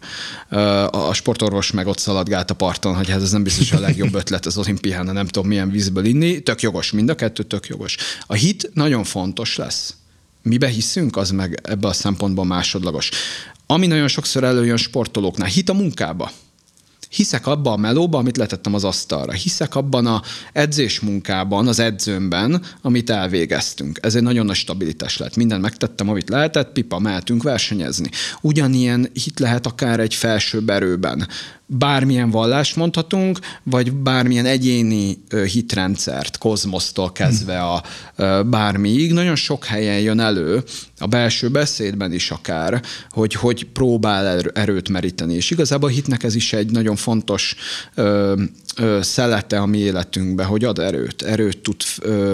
A 0.91 1.13
sportorvos 1.13 1.71
meg 1.71 1.87
ott 1.87 1.97
szaladgált 1.97 2.51
a 2.51 2.53
parton, 2.53 2.95
hogy 2.95 3.09
hát 3.09 3.21
ez 3.21 3.31
nem 3.31 3.43
biztos 3.43 3.71
a 3.71 3.79
legjobb 3.79 4.15
ötlet 4.21 4.45
az 4.45 4.57
olimpián, 4.57 5.05
nem 5.05 5.27
tudom 5.27 5.47
milyen 5.47 5.71
vízből 5.71 6.05
inni. 6.05 6.41
Tök 6.41 6.61
jogos, 6.61 6.91
mind 6.91 7.09
a 7.09 7.15
kettő 7.15 7.43
tök 7.43 7.67
jogos. 7.67 7.97
A 8.27 8.33
hit 8.33 8.69
nagyon 8.73 9.03
fontos 9.03 9.55
lesz. 9.55 9.93
Mibe 10.41 10.67
hiszünk, 10.67 11.17
az 11.17 11.31
meg 11.31 11.59
ebbe 11.63 11.87
a 11.87 11.93
szempontból 11.93 12.45
másodlagos. 12.45 13.09
Ami 13.65 13.87
nagyon 13.87 14.07
sokszor 14.07 14.43
előjön 14.43 14.77
sportolóknál, 14.77 15.47
hit 15.47 15.69
a 15.69 15.73
munkába. 15.73 16.31
Hiszek 17.09 17.47
abban 17.47 17.73
a 17.73 17.77
melóba, 17.77 18.17
amit 18.17 18.37
letettem 18.37 18.73
az 18.73 18.83
asztalra. 18.83 19.31
Hiszek 19.31 19.75
abban 19.75 20.05
a 20.05 20.21
edzés 20.53 20.99
munkában, 20.99 21.67
az 21.67 21.79
edzőmben, 21.79 22.63
amit 22.81 23.09
elvégeztünk. 23.09 23.99
Ez 24.01 24.15
egy 24.15 24.23
nagyon 24.23 24.45
nagy 24.45 24.55
stabilitás 24.55 25.17
lett. 25.17 25.35
Minden 25.35 25.59
megtettem, 25.59 26.09
amit 26.09 26.29
lehetett, 26.29 26.71
pipa, 26.71 26.99
mehetünk 26.99 27.43
versenyezni. 27.43 28.09
Ugyanilyen 28.41 29.09
hit 29.13 29.39
lehet 29.39 29.65
akár 29.65 29.99
egy 29.99 30.13
felső 30.13 30.63
erőben 30.67 31.27
bármilyen 31.71 32.29
vallást 32.29 32.75
mondhatunk, 32.75 33.39
vagy 33.63 33.93
bármilyen 33.93 34.45
egyéni 34.45 35.23
hitrendszert, 35.51 36.37
kozmosztól 36.37 37.11
kezdve 37.11 37.61
a 37.61 37.83
bármiig. 38.43 39.11
Nagyon 39.13 39.35
sok 39.35 39.65
helyen 39.65 39.99
jön 39.99 40.19
elő, 40.19 40.63
a 40.97 41.07
belső 41.07 41.49
beszédben 41.49 42.13
is 42.13 42.31
akár, 42.31 42.81
hogy 43.09 43.33
hogy 43.33 43.65
próbál 43.65 44.41
erőt 44.53 44.89
meríteni. 44.89 45.33
És 45.33 45.51
igazából 45.51 45.89
a 45.89 45.91
hitnek 45.91 46.23
ez 46.23 46.35
is 46.35 46.53
egy 46.53 46.71
nagyon 46.71 46.95
fontos 46.95 47.55
szelete 49.01 49.59
a 49.59 49.65
mi 49.65 49.77
életünkbe, 49.77 50.43
hogy 50.43 50.63
ad 50.63 50.79
erőt, 50.79 51.21
erőt 51.21 51.57
tud, 51.57 51.83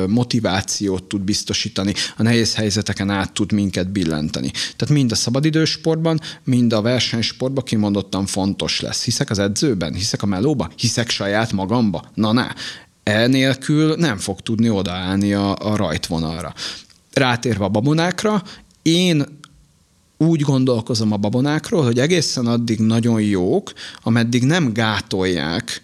motivációt 0.08 1.03
tud 1.03 1.21
biztosítani, 1.21 1.93
a 2.17 2.23
nehéz 2.23 2.55
helyzeteken 2.55 3.10
át 3.10 3.31
tud 3.31 3.51
minket 3.51 3.89
billenteni. 3.89 4.51
Tehát 4.51 4.89
mind 4.89 5.12
a 5.12 5.15
szabadidősportban, 5.15 6.19
mind 6.43 6.73
a 6.73 6.81
versenysportban 6.81 7.63
kimondottan 7.63 8.25
fontos 8.25 8.79
lesz. 8.79 9.03
Hiszek 9.03 9.29
az 9.29 9.39
edzőben, 9.39 9.93
hiszek 9.93 10.23
a 10.23 10.25
melóba, 10.25 10.69
hiszek 10.77 11.10
saját 11.10 11.51
magamba. 11.51 12.12
Na, 12.13 12.31
na, 12.31 12.47
enélkül 13.03 13.95
nem 13.95 14.17
fog 14.17 14.41
tudni 14.41 14.69
odaállni 14.69 15.34
a, 15.34 15.55
a 15.55 15.75
rajtvonalra. 15.75 16.53
Rátérve 17.13 17.63
a 17.63 17.69
babonákra, 17.69 18.43
én 18.81 19.25
úgy 20.17 20.41
gondolkozom 20.41 21.12
a 21.12 21.17
babonákról, 21.17 21.84
hogy 21.84 21.99
egészen 21.99 22.45
addig 22.45 22.79
nagyon 22.79 23.21
jók, 23.21 23.73
ameddig 24.03 24.43
nem 24.43 24.73
gátolják 24.73 25.81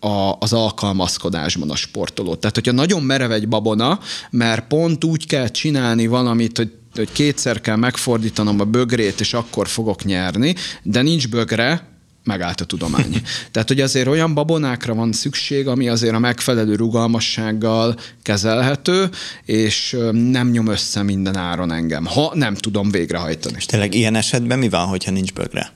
a, 0.00 0.36
az 0.38 0.52
alkalmazkodásban 0.52 1.70
a 1.70 1.76
sportolót. 1.76 2.40
Tehát, 2.40 2.54
hogyha 2.54 2.72
nagyon 2.72 3.02
merev 3.02 3.30
egy 3.30 3.48
babona, 3.48 3.98
mert 4.30 4.66
pont 4.66 5.04
úgy 5.04 5.26
kell 5.26 5.48
csinálni 5.48 6.06
valamit, 6.06 6.56
hogy 6.56 6.70
hogy 6.94 7.12
kétszer 7.12 7.60
kell 7.60 7.76
megfordítanom 7.76 8.60
a 8.60 8.64
bögrét, 8.64 9.20
és 9.20 9.34
akkor 9.34 9.68
fogok 9.68 10.04
nyerni, 10.04 10.54
de 10.82 11.02
nincs 11.02 11.28
bögre, 11.28 11.88
megállt 12.24 12.60
a 12.60 12.64
tudomány. 12.64 13.22
Tehát, 13.52 13.68
hogy 13.68 13.80
azért 13.80 14.06
olyan 14.06 14.34
babonákra 14.34 14.94
van 14.94 15.12
szükség, 15.12 15.66
ami 15.68 15.88
azért 15.88 16.14
a 16.14 16.18
megfelelő 16.18 16.74
rugalmassággal 16.74 17.96
kezelhető, 18.22 19.08
és 19.44 19.96
nem 20.12 20.50
nyom 20.50 20.66
össze 20.66 21.02
minden 21.02 21.36
áron 21.36 21.72
engem, 21.72 22.04
ha 22.04 22.32
nem 22.34 22.54
tudom 22.54 22.90
végrehajtani. 22.90 23.54
És 23.56 23.66
tényleg 23.66 23.94
ilyen 23.94 24.14
esetben 24.14 24.58
mi 24.58 24.68
van, 24.68 24.86
hogyha 24.86 25.10
nincs 25.10 25.32
bögre? 25.32 25.72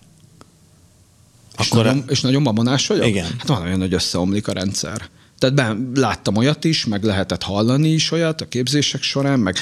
És, 1.58 1.70
Akkor 1.70 1.84
nagyon, 1.84 2.04
és 2.08 2.20
nagyon 2.20 2.42
babonás 2.42 2.86
vagyok? 2.86 3.06
Igen. 3.06 3.24
Hát 3.38 3.48
van 3.48 3.62
olyan, 3.62 3.80
hogy 3.80 3.94
összeomlik 3.94 4.48
a 4.48 4.52
rendszer. 4.52 5.08
Tehát 5.38 5.54
ben, 5.54 5.90
láttam 5.94 6.36
olyat 6.36 6.64
is, 6.64 6.84
meg 6.84 7.04
lehetett 7.04 7.42
hallani 7.42 7.88
is 7.88 8.10
olyat 8.10 8.40
a 8.40 8.48
képzések 8.48 9.02
során, 9.02 9.38
meg 9.38 9.56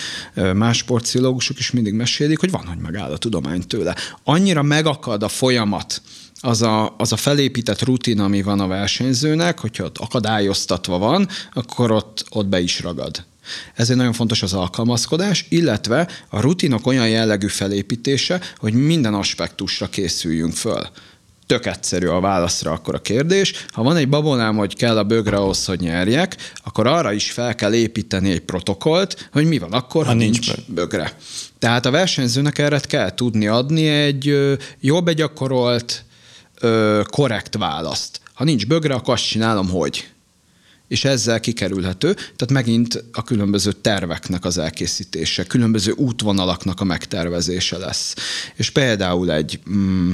más 0.55 0.76
sportpszichológusok 0.76 1.59
is 1.59 1.70
mindig 1.70 1.94
mesélik, 1.94 2.38
hogy 2.38 2.50
van, 2.50 2.66
hogy 2.66 2.78
megáll 2.78 3.12
a 3.12 3.16
tudomány 3.16 3.66
tőle. 3.66 3.96
Annyira 4.24 4.62
megakad 4.62 5.22
a 5.22 5.28
folyamat, 5.28 6.02
az 6.40 6.62
a, 6.62 6.94
az 6.98 7.12
a 7.12 7.16
felépített 7.16 7.83
rutin, 7.83 8.20
ami 8.20 8.42
van 8.42 8.61
a 8.61 8.66
versenyzőnek, 8.66 9.59
hogyha 9.59 9.85
ott 9.85 9.98
akadályoztatva 9.98 10.98
van, 10.98 11.28
akkor 11.52 11.90
ott, 11.90 12.24
ott 12.31 12.46
be 12.46 12.61
is 12.61 12.81
ragad. 12.81 13.24
Ezért 13.74 13.98
nagyon 13.98 14.12
fontos 14.12 14.42
az 14.42 14.52
alkalmazkodás, 14.52 15.46
illetve 15.48 16.09
a 16.28 16.40
rutinok 16.40 16.87
olyan 16.87 17.09
jellegű 17.09 17.46
felépítése, 17.46 18.40
hogy 18.57 18.72
minden 18.72 19.14
aspektusra 19.14 19.88
készüljünk 19.88 20.52
föl 20.52 20.88
tök 21.52 21.66
egyszerű 21.66 22.06
a 22.06 22.20
válaszra 22.20 22.70
akkor 22.70 22.94
a 22.94 23.00
kérdés. 23.00 23.66
Ha 23.68 23.82
van 23.82 23.96
egy 23.96 24.08
babonám, 24.08 24.56
hogy 24.56 24.76
kell 24.76 24.98
a 24.98 25.04
bögre 25.04 25.36
ahhoz, 25.36 25.64
hogy 25.64 25.80
nyerjek, 25.80 26.36
akkor 26.64 26.86
arra 26.86 27.12
is 27.12 27.30
fel 27.30 27.54
kell 27.54 27.74
építeni 27.74 28.30
egy 28.30 28.40
protokollt, 28.40 29.28
hogy 29.32 29.44
mi 29.44 29.58
van 29.58 29.72
akkor, 29.72 30.04
ha, 30.04 30.10
ha 30.10 30.16
nincs, 30.16 30.46
nincs 30.46 30.66
bögre. 30.66 31.16
Tehát 31.58 31.86
a 31.86 31.90
versenyzőnek 31.90 32.58
erre 32.58 32.80
kell 32.80 33.14
tudni 33.14 33.46
adni 33.46 33.86
egy 33.86 34.56
jól 34.80 35.00
begyakorolt, 35.00 36.04
korrekt 37.10 37.56
választ. 37.56 38.20
Ha 38.34 38.44
nincs 38.44 38.66
bögre, 38.66 38.94
akkor 38.94 39.14
azt 39.14 39.28
csinálom, 39.28 39.68
hogy 39.68 40.06
és 40.88 41.04
ezzel 41.04 41.40
kikerülhető, 41.40 42.12
tehát 42.12 42.50
megint 42.52 43.04
a 43.12 43.22
különböző 43.22 43.72
terveknek 43.72 44.44
az 44.44 44.58
elkészítése, 44.58 45.44
különböző 45.44 45.92
útvonalaknak 45.92 46.80
a 46.80 46.84
megtervezése 46.84 47.78
lesz. 47.78 48.14
És 48.54 48.70
például 48.70 49.32
egy 49.32 49.60
mm, 49.70 50.12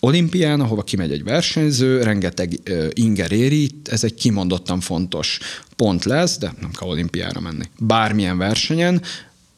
olimpián, 0.00 0.60
ahova 0.60 0.82
kimegy 0.82 1.12
egy 1.12 1.24
versenyző, 1.24 2.02
rengeteg 2.02 2.60
inger 2.92 3.32
éri, 3.32 3.70
ez 3.84 4.04
egy 4.04 4.14
kimondottan 4.14 4.80
fontos 4.80 5.38
pont 5.76 6.04
lesz, 6.04 6.38
de 6.38 6.54
nem 6.60 6.70
kell 6.70 6.88
olimpiára 6.88 7.40
menni. 7.40 7.64
Bármilyen 7.78 8.38
versenyen 8.38 9.02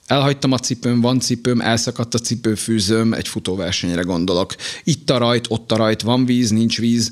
Elhagytam 0.06 0.52
a 0.52 0.58
cipőm, 0.58 1.00
van 1.00 1.20
cipőm, 1.20 1.60
elszakadt 1.60 2.14
a 2.14 2.18
cipőfűzőm, 2.18 3.12
egy 3.12 3.28
futóversenyre 3.28 4.02
gondolok. 4.02 4.54
Itt 4.84 5.10
a 5.10 5.18
rajt, 5.18 5.46
ott 5.48 5.72
a 5.72 5.76
rajt, 5.76 6.00
van 6.00 6.24
víz, 6.24 6.50
nincs 6.50 6.78
víz, 6.78 7.10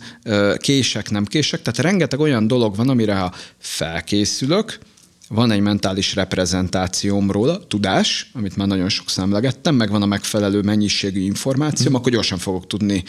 kések, 0.56 1.10
nem 1.10 1.24
kések. 1.24 1.62
Tehát 1.62 1.80
rengeteg 1.80 2.20
olyan 2.20 2.46
dolog 2.46 2.76
van, 2.76 2.88
amire 2.88 3.14
ha 3.14 3.34
felkészülök, 3.58 4.78
van 5.28 5.50
egy 5.50 5.60
mentális 5.60 6.14
reprezentációm 6.14 7.30
róla, 7.30 7.66
tudás, 7.66 8.30
amit 8.34 8.56
már 8.56 8.66
nagyon 8.66 8.88
sok 8.88 9.08
szemlegettem, 9.08 9.74
meg 9.74 9.90
van 9.90 10.02
a 10.02 10.06
megfelelő 10.06 10.60
mennyiségű 10.60 11.20
információm, 11.20 11.92
mm. 11.92 11.94
akkor 11.94 12.12
gyorsan 12.12 12.38
fogok 12.38 12.66
tudni, 12.66 13.04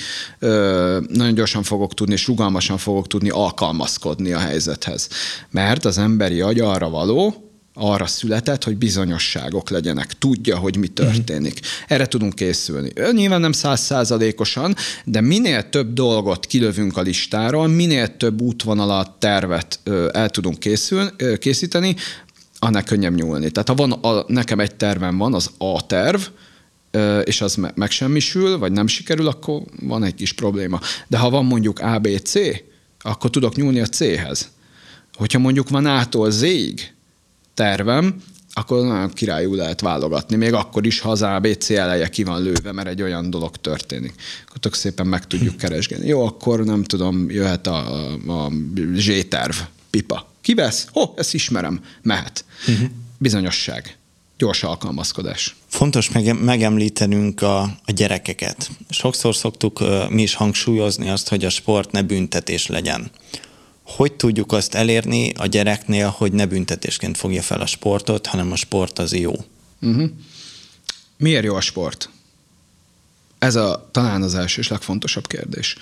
nagyon 1.07 1.33
gyorsan 1.33 1.63
fogok 1.63 1.93
tudni, 1.93 2.13
és 2.13 2.27
rugalmasan 2.27 2.77
fogok 2.77 3.07
tudni 3.07 3.29
alkalmazkodni 3.29 4.31
a 4.31 4.39
helyzethez. 4.39 5.09
Mert 5.49 5.85
az 5.85 5.97
emberi 5.97 6.41
agy 6.41 6.59
arra 6.59 6.89
való, 6.89 7.46
arra 7.79 8.05
született, 8.05 8.63
hogy 8.63 8.77
bizonyosságok 8.77 9.69
legyenek, 9.69 10.17
tudja, 10.17 10.57
hogy 10.57 10.77
mi 10.77 10.87
történik. 10.87 11.53
Uh-huh. 11.53 11.67
Erre 11.87 12.05
tudunk 12.05 12.35
készülni. 12.35 12.91
Nyilván 13.11 13.41
nem 13.41 13.51
százszázalékosan, 13.51 14.75
de 15.05 15.21
minél 15.21 15.69
több 15.69 15.93
dolgot 15.93 16.45
kilövünk 16.45 16.97
a 16.97 17.01
listáról, 17.01 17.67
minél 17.67 18.17
több 18.17 18.41
útvonalat, 18.41 19.11
tervet 19.11 19.79
el 20.11 20.29
tudunk 20.29 20.59
készül, 20.59 21.15
készíteni, 21.37 21.95
annál 22.59 22.83
könnyebb 22.83 23.15
nyúlni. 23.15 23.51
Tehát 23.51 23.67
ha 23.67 23.75
van 23.75 23.91
a, 23.91 24.23
nekem 24.27 24.59
egy 24.59 24.75
tervem 24.75 25.17
van, 25.17 25.33
az 25.33 25.49
A 25.57 25.85
terv, 25.85 26.21
és 27.23 27.41
az 27.41 27.57
megsemmisül, 27.75 28.57
vagy 28.57 28.71
nem 28.71 28.87
sikerül, 28.87 29.27
akkor 29.27 29.61
van 29.81 30.03
egy 30.03 30.15
kis 30.15 30.33
probléma. 30.33 30.79
De 31.07 31.17
ha 31.17 31.29
van 31.29 31.45
mondjuk 31.45 31.79
A, 31.79 31.99
B, 31.99 32.07
C, 32.23 32.33
akkor 32.99 33.29
tudok 33.29 33.55
nyúlni 33.55 33.79
a 33.79 33.85
C-hez. 33.85 34.49
Hogyha 35.13 35.39
mondjuk 35.39 35.69
van 35.69 35.85
A-tól 35.85 36.31
Z-ig, 36.31 36.95
tervem, 37.57 38.23
akkor 38.53 38.83
nagyon 38.83 39.09
királyú 39.13 39.55
lehet 39.55 39.81
válogatni, 39.81 40.35
még 40.35 40.53
akkor 40.53 40.85
is, 40.85 40.99
ha 40.99 41.09
az 41.09 41.21
ABC 41.21 41.69
eleje 41.69 42.09
ki 42.09 42.23
van 42.23 42.43
lőve, 42.43 42.71
mert 42.71 42.87
egy 42.87 43.01
olyan 43.01 43.29
dolog 43.29 43.55
történik. 43.55 44.13
Akkor 44.47 44.57
tök 44.57 44.73
szépen 44.73 45.07
meg 45.07 45.27
tudjuk 45.27 45.57
keresgélni. 45.57 46.07
Jó, 46.07 46.25
akkor 46.25 46.63
nem 46.63 46.83
tudom, 46.83 47.29
jöhet 47.29 47.67
a, 47.67 48.07
a, 48.27 48.45
a 48.45 48.51
Z-terv, 48.95 49.55
pipa. 49.89 50.27
Kivesz? 50.41 50.87
Oh, 50.93 51.09
ezt 51.15 51.33
ismerem, 51.33 51.81
mehet. 52.01 52.45
Uh-huh. 52.67 52.89
Bizonyosság 53.17 53.97
gyors 54.37 54.63
alkalmazkodás. 54.63 55.55
Fontos 55.67 56.09
mege- 56.09 56.41
megemlítenünk 56.41 57.41
a, 57.41 57.61
a 57.61 57.91
gyerekeket. 57.95 58.69
Sokszor 58.89 59.35
szoktuk 59.35 59.81
uh, 59.81 60.09
mi 60.09 60.21
is 60.21 60.33
hangsúlyozni 60.33 61.09
azt, 61.09 61.29
hogy 61.29 61.45
a 61.45 61.49
sport 61.49 61.91
ne 61.91 62.01
büntetés 62.01 62.67
legyen 62.67 63.11
hogy 63.87 64.13
tudjuk 64.13 64.51
azt 64.51 64.73
elérni 64.73 65.31
a 65.37 65.45
gyereknél, 65.45 66.07
hogy 66.07 66.31
ne 66.33 66.45
büntetésként 66.45 67.17
fogja 67.17 67.41
fel 67.41 67.61
a 67.61 67.65
sportot, 67.65 68.25
hanem 68.25 68.51
a 68.51 68.55
sport 68.55 68.99
az 68.99 69.13
jó? 69.13 69.33
Uh-huh. 69.81 70.09
Miért 71.17 71.43
jó 71.43 71.55
a 71.55 71.61
sport? 71.61 72.09
Ez 73.39 73.55
a, 73.55 73.89
talán 73.91 74.21
az 74.21 74.35
első 74.35 74.61
és 74.61 74.67
legfontosabb 74.67 75.27
kérdés. 75.27 75.75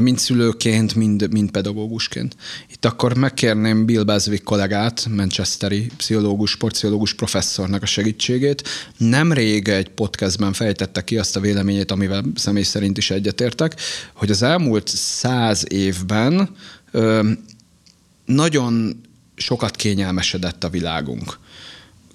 Mind 0.00 0.18
szülőként, 0.18 0.94
mind, 0.94 1.32
mind 1.32 1.50
pedagógusként. 1.50 2.36
Itt 2.70 2.84
akkor 2.84 3.16
megkérném 3.16 3.84
Bill 3.84 4.02
Beswick 4.02 4.44
kollégát, 4.44 5.06
manchesteri 5.10 5.90
pszichológus, 5.96 6.50
sportpszichológus 6.50 7.14
professzornak 7.14 7.82
a 7.82 7.86
segítségét. 7.86 8.68
Nemrég 8.96 9.68
egy 9.68 9.88
podcastben 9.88 10.52
fejtette 10.52 11.04
ki 11.04 11.18
azt 11.18 11.36
a 11.36 11.40
véleményét, 11.40 11.90
amivel 11.90 12.22
személy 12.34 12.62
szerint 12.62 12.98
is 12.98 13.10
egyetértek, 13.10 13.80
hogy 14.14 14.30
az 14.30 14.42
elmúlt 14.42 14.88
száz 14.88 15.64
évben 15.68 16.56
nagyon 18.24 19.00
sokat 19.34 19.76
kényelmesedett 19.76 20.64
a 20.64 20.68
világunk. 20.70 21.38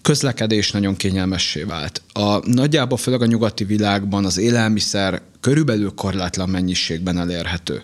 Közlekedés 0.02 0.72
nagyon 0.72 0.96
kényelmessé 0.96 1.64
vált. 1.64 2.02
A, 2.14 2.52
nagyjából 2.52 2.98
főleg 2.98 3.22
a 3.22 3.26
nyugati 3.26 3.64
világban 3.64 4.26
az 4.26 4.38
élelmiszer 4.38 5.22
körülbelül 5.40 5.92
korlátlan 5.96 6.50
mennyiségben 6.50 7.18
elérhető. 7.18 7.84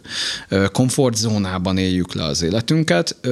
Komfortzónában 0.72 1.78
éljük 1.78 2.14
le 2.14 2.24
az 2.24 2.42
életünket. 2.42 3.26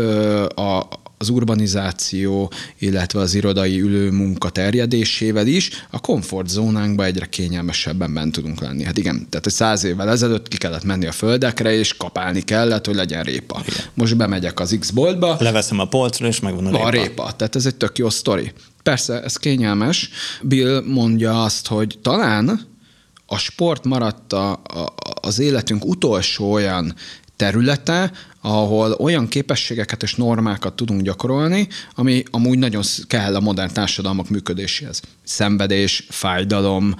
A, 0.55 0.87
az 1.17 1.29
urbanizáció, 1.29 2.51
illetve 2.79 3.19
az 3.19 3.33
irodai 3.33 3.81
ülő 3.81 4.11
munka 4.11 4.49
terjedésével 4.49 5.47
is 5.47 5.69
a 5.89 5.99
komfortzónánkba 5.99 7.05
egyre 7.05 7.25
kényelmesebben 7.25 8.13
bent 8.13 8.31
tudunk 8.31 8.59
lenni. 8.61 8.83
Hát 8.83 8.97
igen, 8.97 9.27
tehát 9.29 9.45
egy 9.45 9.53
száz 9.53 9.83
évvel 9.83 10.09
ezelőtt 10.09 10.47
ki 10.47 10.57
kellett 10.57 10.83
menni 10.83 11.05
a 11.05 11.11
földekre, 11.11 11.73
és 11.73 11.97
kapálni 11.97 12.41
kellett, 12.41 12.85
hogy 12.85 12.95
legyen 12.95 13.23
répa. 13.23 13.61
Igen. 13.67 13.85
Most 13.93 14.17
bemegyek 14.17 14.59
az 14.59 14.77
X-boltba. 14.79 15.37
Leveszem 15.39 15.79
a 15.79 15.85
polcra, 15.85 16.27
és 16.27 16.39
megvan 16.39 16.65
a 16.65 16.69
répa. 16.69 16.85
A 16.85 16.89
répa. 16.89 17.31
Tehát 17.31 17.55
ez 17.55 17.65
egy 17.65 17.75
tök 17.75 17.97
jó 17.97 18.09
sztori. 18.09 18.51
Persze, 18.85 19.21
ez 19.21 19.37
kényelmes. 19.37 20.09
Bill 20.41 20.83
mondja 20.85 21.43
azt, 21.43 21.67
hogy 21.67 21.99
talán 22.01 22.59
a 23.25 23.37
sport 23.37 23.85
maradt 23.85 24.33
a, 24.33 24.51
a, 24.51 24.93
az 25.21 25.39
életünk 25.39 25.85
utolsó 25.85 26.51
olyan 26.51 26.95
területe, 27.35 28.11
ahol 28.41 28.91
olyan 28.91 29.27
képességeket 29.27 30.03
és 30.03 30.15
normákat 30.15 30.75
tudunk 30.75 31.01
gyakorolni, 31.01 31.67
ami 31.95 32.23
amúgy 32.31 32.57
nagyon 32.57 32.83
kell 33.07 33.35
a 33.35 33.39
modern 33.39 33.73
társadalmak 33.73 34.29
működéséhez. 34.29 35.01
Szenvedés, 35.23 36.05
fájdalom, 36.09 36.95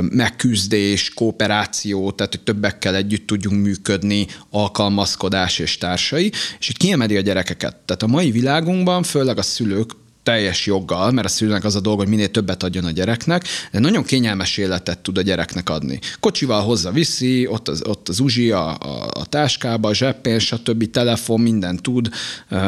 megküzdés, 0.00 1.14
kooperáció, 1.14 2.10
tehát 2.10 2.32
hogy 2.32 2.42
többekkel 2.42 2.94
együtt 2.94 3.26
tudjunk 3.26 3.62
működni, 3.62 4.26
alkalmazkodás 4.50 5.58
és 5.58 5.78
társai, 5.78 6.32
és 6.58 6.68
itt 6.68 6.76
kiemeli 6.76 7.16
a 7.16 7.20
gyerekeket. 7.20 7.76
Tehát 7.76 8.02
a 8.02 8.06
mai 8.06 8.30
világunkban, 8.30 9.02
főleg 9.02 9.38
a 9.38 9.42
szülők 9.42 10.00
teljes 10.22 10.66
joggal, 10.66 11.10
mert 11.10 11.26
a 11.26 11.30
szülőnek 11.30 11.64
az 11.64 11.76
a 11.76 11.80
dolog, 11.80 11.98
hogy 11.98 12.08
minél 12.08 12.30
többet 12.30 12.62
adjon 12.62 12.84
a 12.84 12.90
gyereknek, 12.90 13.44
de 13.72 13.78
nagyon 13.78 14.04
kényelmes 14.04 14.56
életet 14.56 14.98
tud 14.98 15.18
a 15.18 15.22
gyereknek 15.22 15.70
adni. 15.70 15.98
Kocsival 16.20 16.62
hozza 16.62 16.90
viszi, 16.90 17.46
ott 17.46 17.68
az, 17.68 17.82
ott 17.86 18.08
az 18.08 18.20
uzsi 18.20 18.50
a, 18.50 18.78
a, 18.78 19.10
a 19.14 19.24
táskába, 19.24 19.88
a 19.88 19.94
zseppén, 19.94 20.38
stb. 20.38 20.90
telefon, 20.90 21.40
minden 21.40 21.76
tud, 21.76 22.08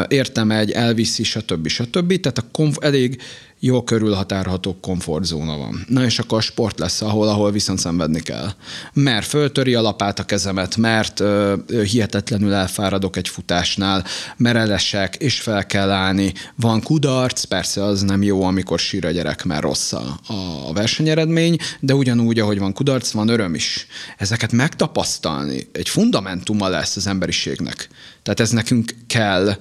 értem 0.08 0.50
egy, 0.50 0.70
elviszi, 0.70 1.22
stb. 1.22 1.68
stb. 1.68 2.20
Tehát 2.20 2.38
a 2.38 2.48
konf- 2.52 2.84
elég 2.84 3.20
jó 3.64 3.82
körülhatárható 3.82 4.76
komfortzóna 4.80 5.56
van. 5.56 5.84
Na 5.88 6.04
és 6.04 6.18
akkor 6.18 6.42
sport 6.42 6.78
lesz, 6.78 7.02
ahol, 7.02 7.28
ahol 7.28 7.52
viszont 7.52 7.78
szenvedni 7.78 8.20
kell. 8.20 8.50
Mert 8.92 9.26
föltöri 9.26 9.74
a 9.74 9.80
lapát 9.80 10.18
a 10.18 10.24
kezemet, 10.24 10.76
mert 10.76 11.20
ö, 11.20 11.54
hihetetlenül 11.90 12.52
elfáradok 12.52 13.16
egy 13.16 13.28
futásnál, 13.28 14.04
mert 14.36 14.56
elesek, 14.56 15.16
és 15.16 15.40
fel 15.40 15.66
kell 15.66 15.90
állni. 15.90 16.32
Van 16.54 16.82
kudarc, 16.82 17.44
persze 17.44 17.84
az 17.84 18.02
nem 18.02 18.22
jó, 18.22 18.42
amikor 18.42 18.78
sír 18.78 19.06
a 19.06 19.10
gyerek, 19.10 19.44
mert 19.44 19.62
rossz 19.62 19.92
a, 19.92 20.18
a 20.26 20.72
versenyeredmény, 20.72 21.56
de 21.80 21.94
ugyanúgy, 21.94 22.38
ahogy 22.38 22.58
van 22.58 22.72
kudarc, 22.72 23.10
van 23.10 23.28
öröm 23.28 23.54
is. 23.54 23.86
Ezeket 24.18 24.52
megtapasztalni 24.52 25.68
egy 25.72 25.88
fundamentuma 25.88 26.68
lesz 26.68 26.96
az 26.96 27.06
emberiségnek. 27.06 27.88
Tehát 28.22 28.40
ez 28.40 28.50
nekünk 28.50 28.94
kell, 29.06 29.56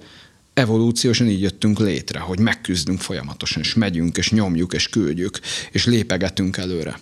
evolúciósan 0.53 1.27
így 1.27 1.41
jöttünk 1.41 1.79
létre, 1.79 2.19
hogy 2.19 2.39
megküzdünk 2.39 2.99
folyamatosan, 2.99 3.61
és 3.61 3.73
megyünk, 3.73 4.17
és 4.17 4.31
nyomjuk, 4.31 4.73
és 4.73 4.89
küldjük, 4.89 5.39
és 5.71 5.85
lépegetünk 5.85 6.57
előre. 6.57 6.99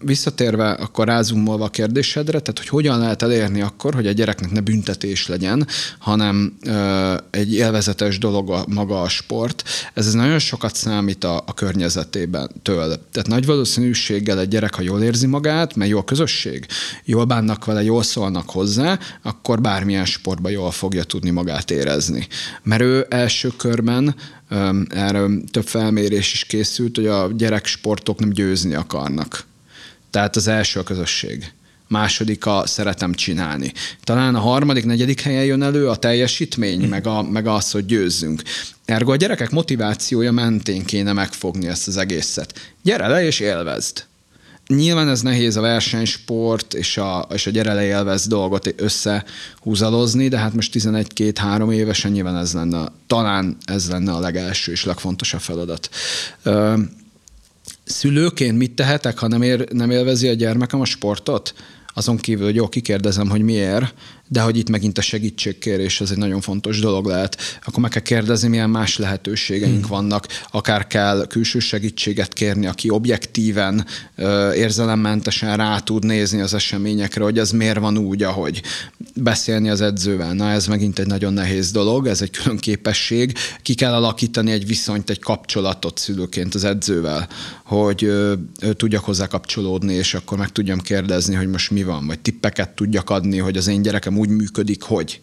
Visszatérve 0.00 0.70
akkor 0.70 1.06
rázumolva 1.06 1.64
a 1.64 1.68
kérdésedre, 1.68 2.40
tehát 2.40 2.58
hogy 2.58 2.68
hogyan 2.68 2.98
lehet 2.98 3.22
elérni 3.22 3.60
akkor, 3.60 3.94
hogy 3.94 4.06
a 4.06 4.12
gyereknek 4.12 4.50
ne 4.50 4.60
büntetés 4.60 5.26
legyen, 5.26 5.66
hanem 5.98 6.58
egy 7.30 7.54
élvezetes 7.54 8.18
dolog 8.18 8.50
a, 8.50 8.64
maga 8.68 9.02
a 9.02 9.08
sport. 9.08 9.62
Ez, 9.94 10.06
ez 10.06 10.12
nagyon 10.12 10.38
sokat 10.38 10.74
számít 10.74 11.24
a, 11.24 11.42
a 11.46 11.54
környezetében 11.54 12.50
től. 12.62 13.00
Tehát 13.12 13.28
nagy 13.28 13.46
valószínűséggel 13.46 14.40
egy 14.40 14.48
gyerek, 14.48 14.74
ha 14.74 14.82
jól 14.82 15.02
érzi 15.02 15.26
magát, 15.26 15.74
mert 15.74 15.90
jó 15.90 15.98
a 15.98 16.04
közösség, 16.04 16.66
jól 17.04 17.24
bánnak 17.24 17.64
vele, 17.64 17.82
jól 17.82 18.02
szólnak 18.02 18.50
hozzá, 18.50 18.98
akkor 19.22 19.60
bármilyen 19.60 20.04
sportban 20.04 20.52
jól 20.52 20.70
fogja 20.70 21.04
tudni 21.04 21.30
magát 21.30 21.70
érezni 21.70 22.26
mert 22.62 22.82
ő 22.82 23.06
első 23.08 23.52
körben 23.56 24.14
erről 24.88 25.42
több 25.50 25.66
felmérés 25.66 26.32
is 26.32 26.44
készült, 26.44 26.96
hogy 26.96 27.06
a 27.06 27.32
gyereksportok 27.32 28.18
nem 28.18 28.30
győzni 28.30 28.74
akarnak. 28.74 29.44
Tehát 30.10 30.36
az 30.36 30.46
első 30.48 30.80
a 30.80 30.82
közösség. 30.82 31.52
Második 31.88 32.46
a 32.46 32.62
szeretem 32.66 33.14
csinálni. 33.14 33.72
Talán 34.04 34.34
a 34.34 34.40
harmadik, 34.40 34.84
negyedik 34.84 35.20
helyen 35.20 35.44
jön 35.44 35.62
elő 35.62 35.88
a 35.88 35.96
teljesítmény, 35.96 36.88
meg, 36.88 37.06
a, 37.06 37.22
meg 37.22 37.46
az, 37.46 37.70
hogy 37.70 37.86
győzzünk. 37.86 38.42
Ergo 38.84 39.12
a 39.12 39.16
gyerekek 39.16 39.50
motivációja 39.50 40.32
mentén 40.32 40.84
kéne 40.84 41.12
megfogni 41.12 41.66
ezt 41.66 41.88
az 41.88 41.96
egészet. 41.96 42.74
Gyere 42.82 43.06
le 43.08 43.24
és 43.24 43.40
élvezd. 43.40 44.04
Nyilván 44.66 45.08
ez 45.08 45.22
nehéz 45.22 45.56
a 45.56 45.60
versenysport 45.60 46.74
és 46.74 46.96
a, 46.96 47.28
és 47.32 47.46
a 47.46 47.50
gyere 47.50 47.84
élvez 47.84 48.26
dolgot 48.26 48.74
összehúzalozni, 48.76 50.28
de 50.28 50.38
hát 50.38 50.54
most 50.54 50.72
11-2-3 50.74 51.72
évesen 51.72 52.12
nyilván 52.12 52.36
ez 52.36 52.52
lenne, 52.52 52.92
talán 53.06 53.56
ez 53.64 53.88
lenne 53.88 54.12
a 54.12 54.20
legelső 54.20 54.72
és 54.72 54.84
legfontosabb 54.84 55.40
feladat. 55.40 55.90
Szülőként 57.84 58.58
mit 58.58 58.74
tehetek, 58.74 59.18
ha 59.18 59.28
nem, 59.28 59.42
ér, 59.42 59.72
nem 59.72 59.90
élvezi 59.90 60.28
a 60.28 60.34
gyermekem 60.34 60.80
a 60.80 60.84
sportot? 60.84 61.54
Azon 61.94 62.16
kívül, 62.16 62.44
hogy 62.44 62.54
jó, 62.54 62.68
kikérdezem, 62.68 63.28
hogy 63.28 63.42
miért, 63.42 63.94
de 64.28 64.40
hogy 64.40 64.56
itt 64.56 64.68
megint 64.68 64.98
a 64.98 65.02
segítségkérés 65.02 66.00
az 66.00 66.10
egy 66.10 66.18
nagyon 66.18 66.40
fontos 66.40 66.80
dolog 66.80 67.06
lehet, 67.06 67.36
akkor 67.64 67.82
meg 67.82 67.90
kell 67.90 68.02
kérdezni, 68.02 68.48
milyen 68.48 68.70
más 68.70 68.98
lehetőségeink 68.98 69.80
hmm. 69.80 69.88
vannak, 69.88 70.26
akár 70.50 70.86
kell 70.86 71.26
külső 71.26 71.58
segítséget 71.58 72.32
kérni, 72.32 72.66
aki 72.66 72.90
objektíven, 72.90 73.86
érzelemmentesen 74.54 75.56
rá 75.56 75.78
tud 75.78 76.04
nézni 76.04 76.40
az 76.40 76.54
eseményekre, 76.54 77.22
hogy 77.22 77.38
ez 77.38 77.50
miért 77.50 77.78
van 77.78 77.98
úgy, 77.98 78.22
ahogy 78.22 78.62
beszélni 79.14 79.68
az 79.68 79.80
edzővel. 79.80 80.32
Na 80.32 80.50
ez 80.50 80.66
megint 80.66 80.98
egy 80.98 81.06
nagyon 81.06 81.32
nehéz 81.32 81.70
dolog, 81.70 82.06
ez 82.06 82.22
egy 82.22 82.30
külön 82.30 82.56
képesség. 82.56 83.34
Ki 83.62 83.74
kell 83.74 83.92
alakítani 83.92 84.50
egy 84.50 84.66
viszonyt, 84.66 85.10
egy 85.10 85.20
kapcsolatot 85.20 85.98
szülőként 85.98 86.54
az 86.54 86.64
edzővel, 86.64 87.28
hogy 87.64 88.04
ö, 88.04 88.32
ö, 88.60 88.72
tudjak 88.72 89.04
hozzá 89.04 89.26
kapcsolódni, 89.26 89.94
és 89.94 90.14
akkor 90.14 90.38
meg 90.38 90.52
tudjam 90.52 90.80
kérdezni, 90.80 91.34
hogy 91.34 91.48
most 91.48 91.70
mi 91.70 91.82
van, 91.82 92.06
vagy 92.06 92.20
tippeket 92.20 92.70
tudjak 92.70 93.10
adni, 93.10 93.38
hogy 93.38 93.56
az 93.56 93.66
én 93.66 93.82
gyerekem 93.82 94.15
úgy 94.18 94.28
működik, 94.28 94.82
hogy. 94.82 95.20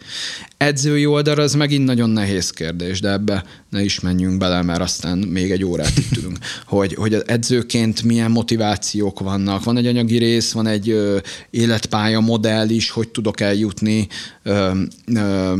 Edzői 0.57 1.05
oldalra 1.05 1.43
az 1.43 1.53
megint 1.53 1.85
nagyon 1.85 2.09
nehéz 2.09 2.49
kérdés, 2.49 2.99
de 2.99 3.11
ebbe 3.11 3.43
ne 3.69 3.83
is 3.83 3.99
menjünk 3.99 4.37
bele, 4.37 4.61
mert 4.61 4.81
aztán 4.81 5.17
még 5.17 5.51
egy 5.51 5.63
órát 5.63 5.97
itt 5.97 6.17
ülünk, 6.17 6.37
hogy, 6.65 6.93
hogy 6.93 7.13
az 7.13 7.27
edzőként 7.27 8.03
milyen 8.03 8.31
motivációk 8.31 9.19
vannak. 9.19 9.63
Van 9.63 9.77
egy 9.77 9.87
anyagi 9.87 10.17
rész, 10.17 10.51
van 10.51 10.67
egy 10.67 10.89
ö, 10.89 11.17
életpálya 11.49 12.19
modell 12.19 12.69
is, 12.69 12.89
hogy 12.89 13.09
tudok 13.09 13.39
eljutni 13.39 14.07
ö, 14.43 14.71
ö, 15.05 15.53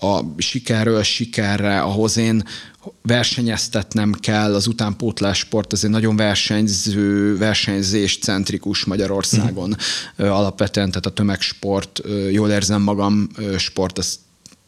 a 0.00 0.20
sikerről 0.36 1.02
sikerre, 1.02 1.80
ahhoz 1.80 2.16
én 2.16 2.44
versenyeztetnem 3.02 4.12
kell, 4.12 4.54
az 4.54 4.66
utánpótlás 4.66 5.38
sport 5.38 5.72
ez 5.72 5.84
egy 5.84 5.90
nagyon 5.90 6.16
versenyző, 6.16 7.36
versenyzés 7.36 8.18
centrikus 8.18 8.84
Magyarországon 8.84 9.76
mm. 10.22 10.26
alapvetően, 10.26 10.88
tehát 10.88 11.06
a 11.06 11.10
tömegsport, 11.10 12.00
jól 12.30 12.50
érzem 12.50 12.82
magam, 12.82 13.28
sport, 13.58 13.98
az 13.98 14.18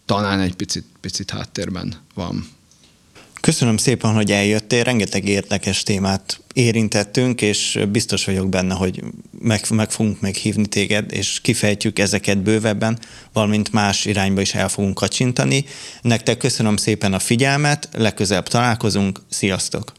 talán 0.05 0.41
egy 0.41 0.55
picit, 0.55 0.85
picit 1.01 1.31
háttérben 1.31 1.95
van. 2.14 2.49
Köszönöm 3.47 3.77
szépen, 3.77 4.15
hogy 4.15 4.33
eljöttél, 4.33 4.85
rengeteg 4.85 5.29
érdekes 5.29 5.83
témát 5.83 6.41
érintettünk, 6.53 7.43
és 7.43 7.79
biztos 7.89 8.25
vagyok 8.25 8.49
benne, 8.49 8.75
hogy 8.75 9.03
meg, 9.39 9.65
meg 9.71 9.91
fogunk 9.91 10.21
meghívni 10.21 10.67
téged, 10.67 11.13
és 11.13 11.41
kifejtjük 11.41 11.99
ezeket 11.99 12.43
bővebben, 12.43 12.99
valamint 13.33 13.73
más 13.73 14.05
irányba 14.05 14.41
is 14.41 14.55
el 14.55 14.69
fogunk 14.69 14.95
kacsintani. 14.95 15.65
Nektek 16.03 16.37
köszönöm 16.37 16.77
szépen 16.77 17.13
a 17.13 17.19
figyelmet, 17.19 17.89
legközelebb 17.93 18.49
találkozunk, 18.49 19.21
sziasztok! 19.29 19.93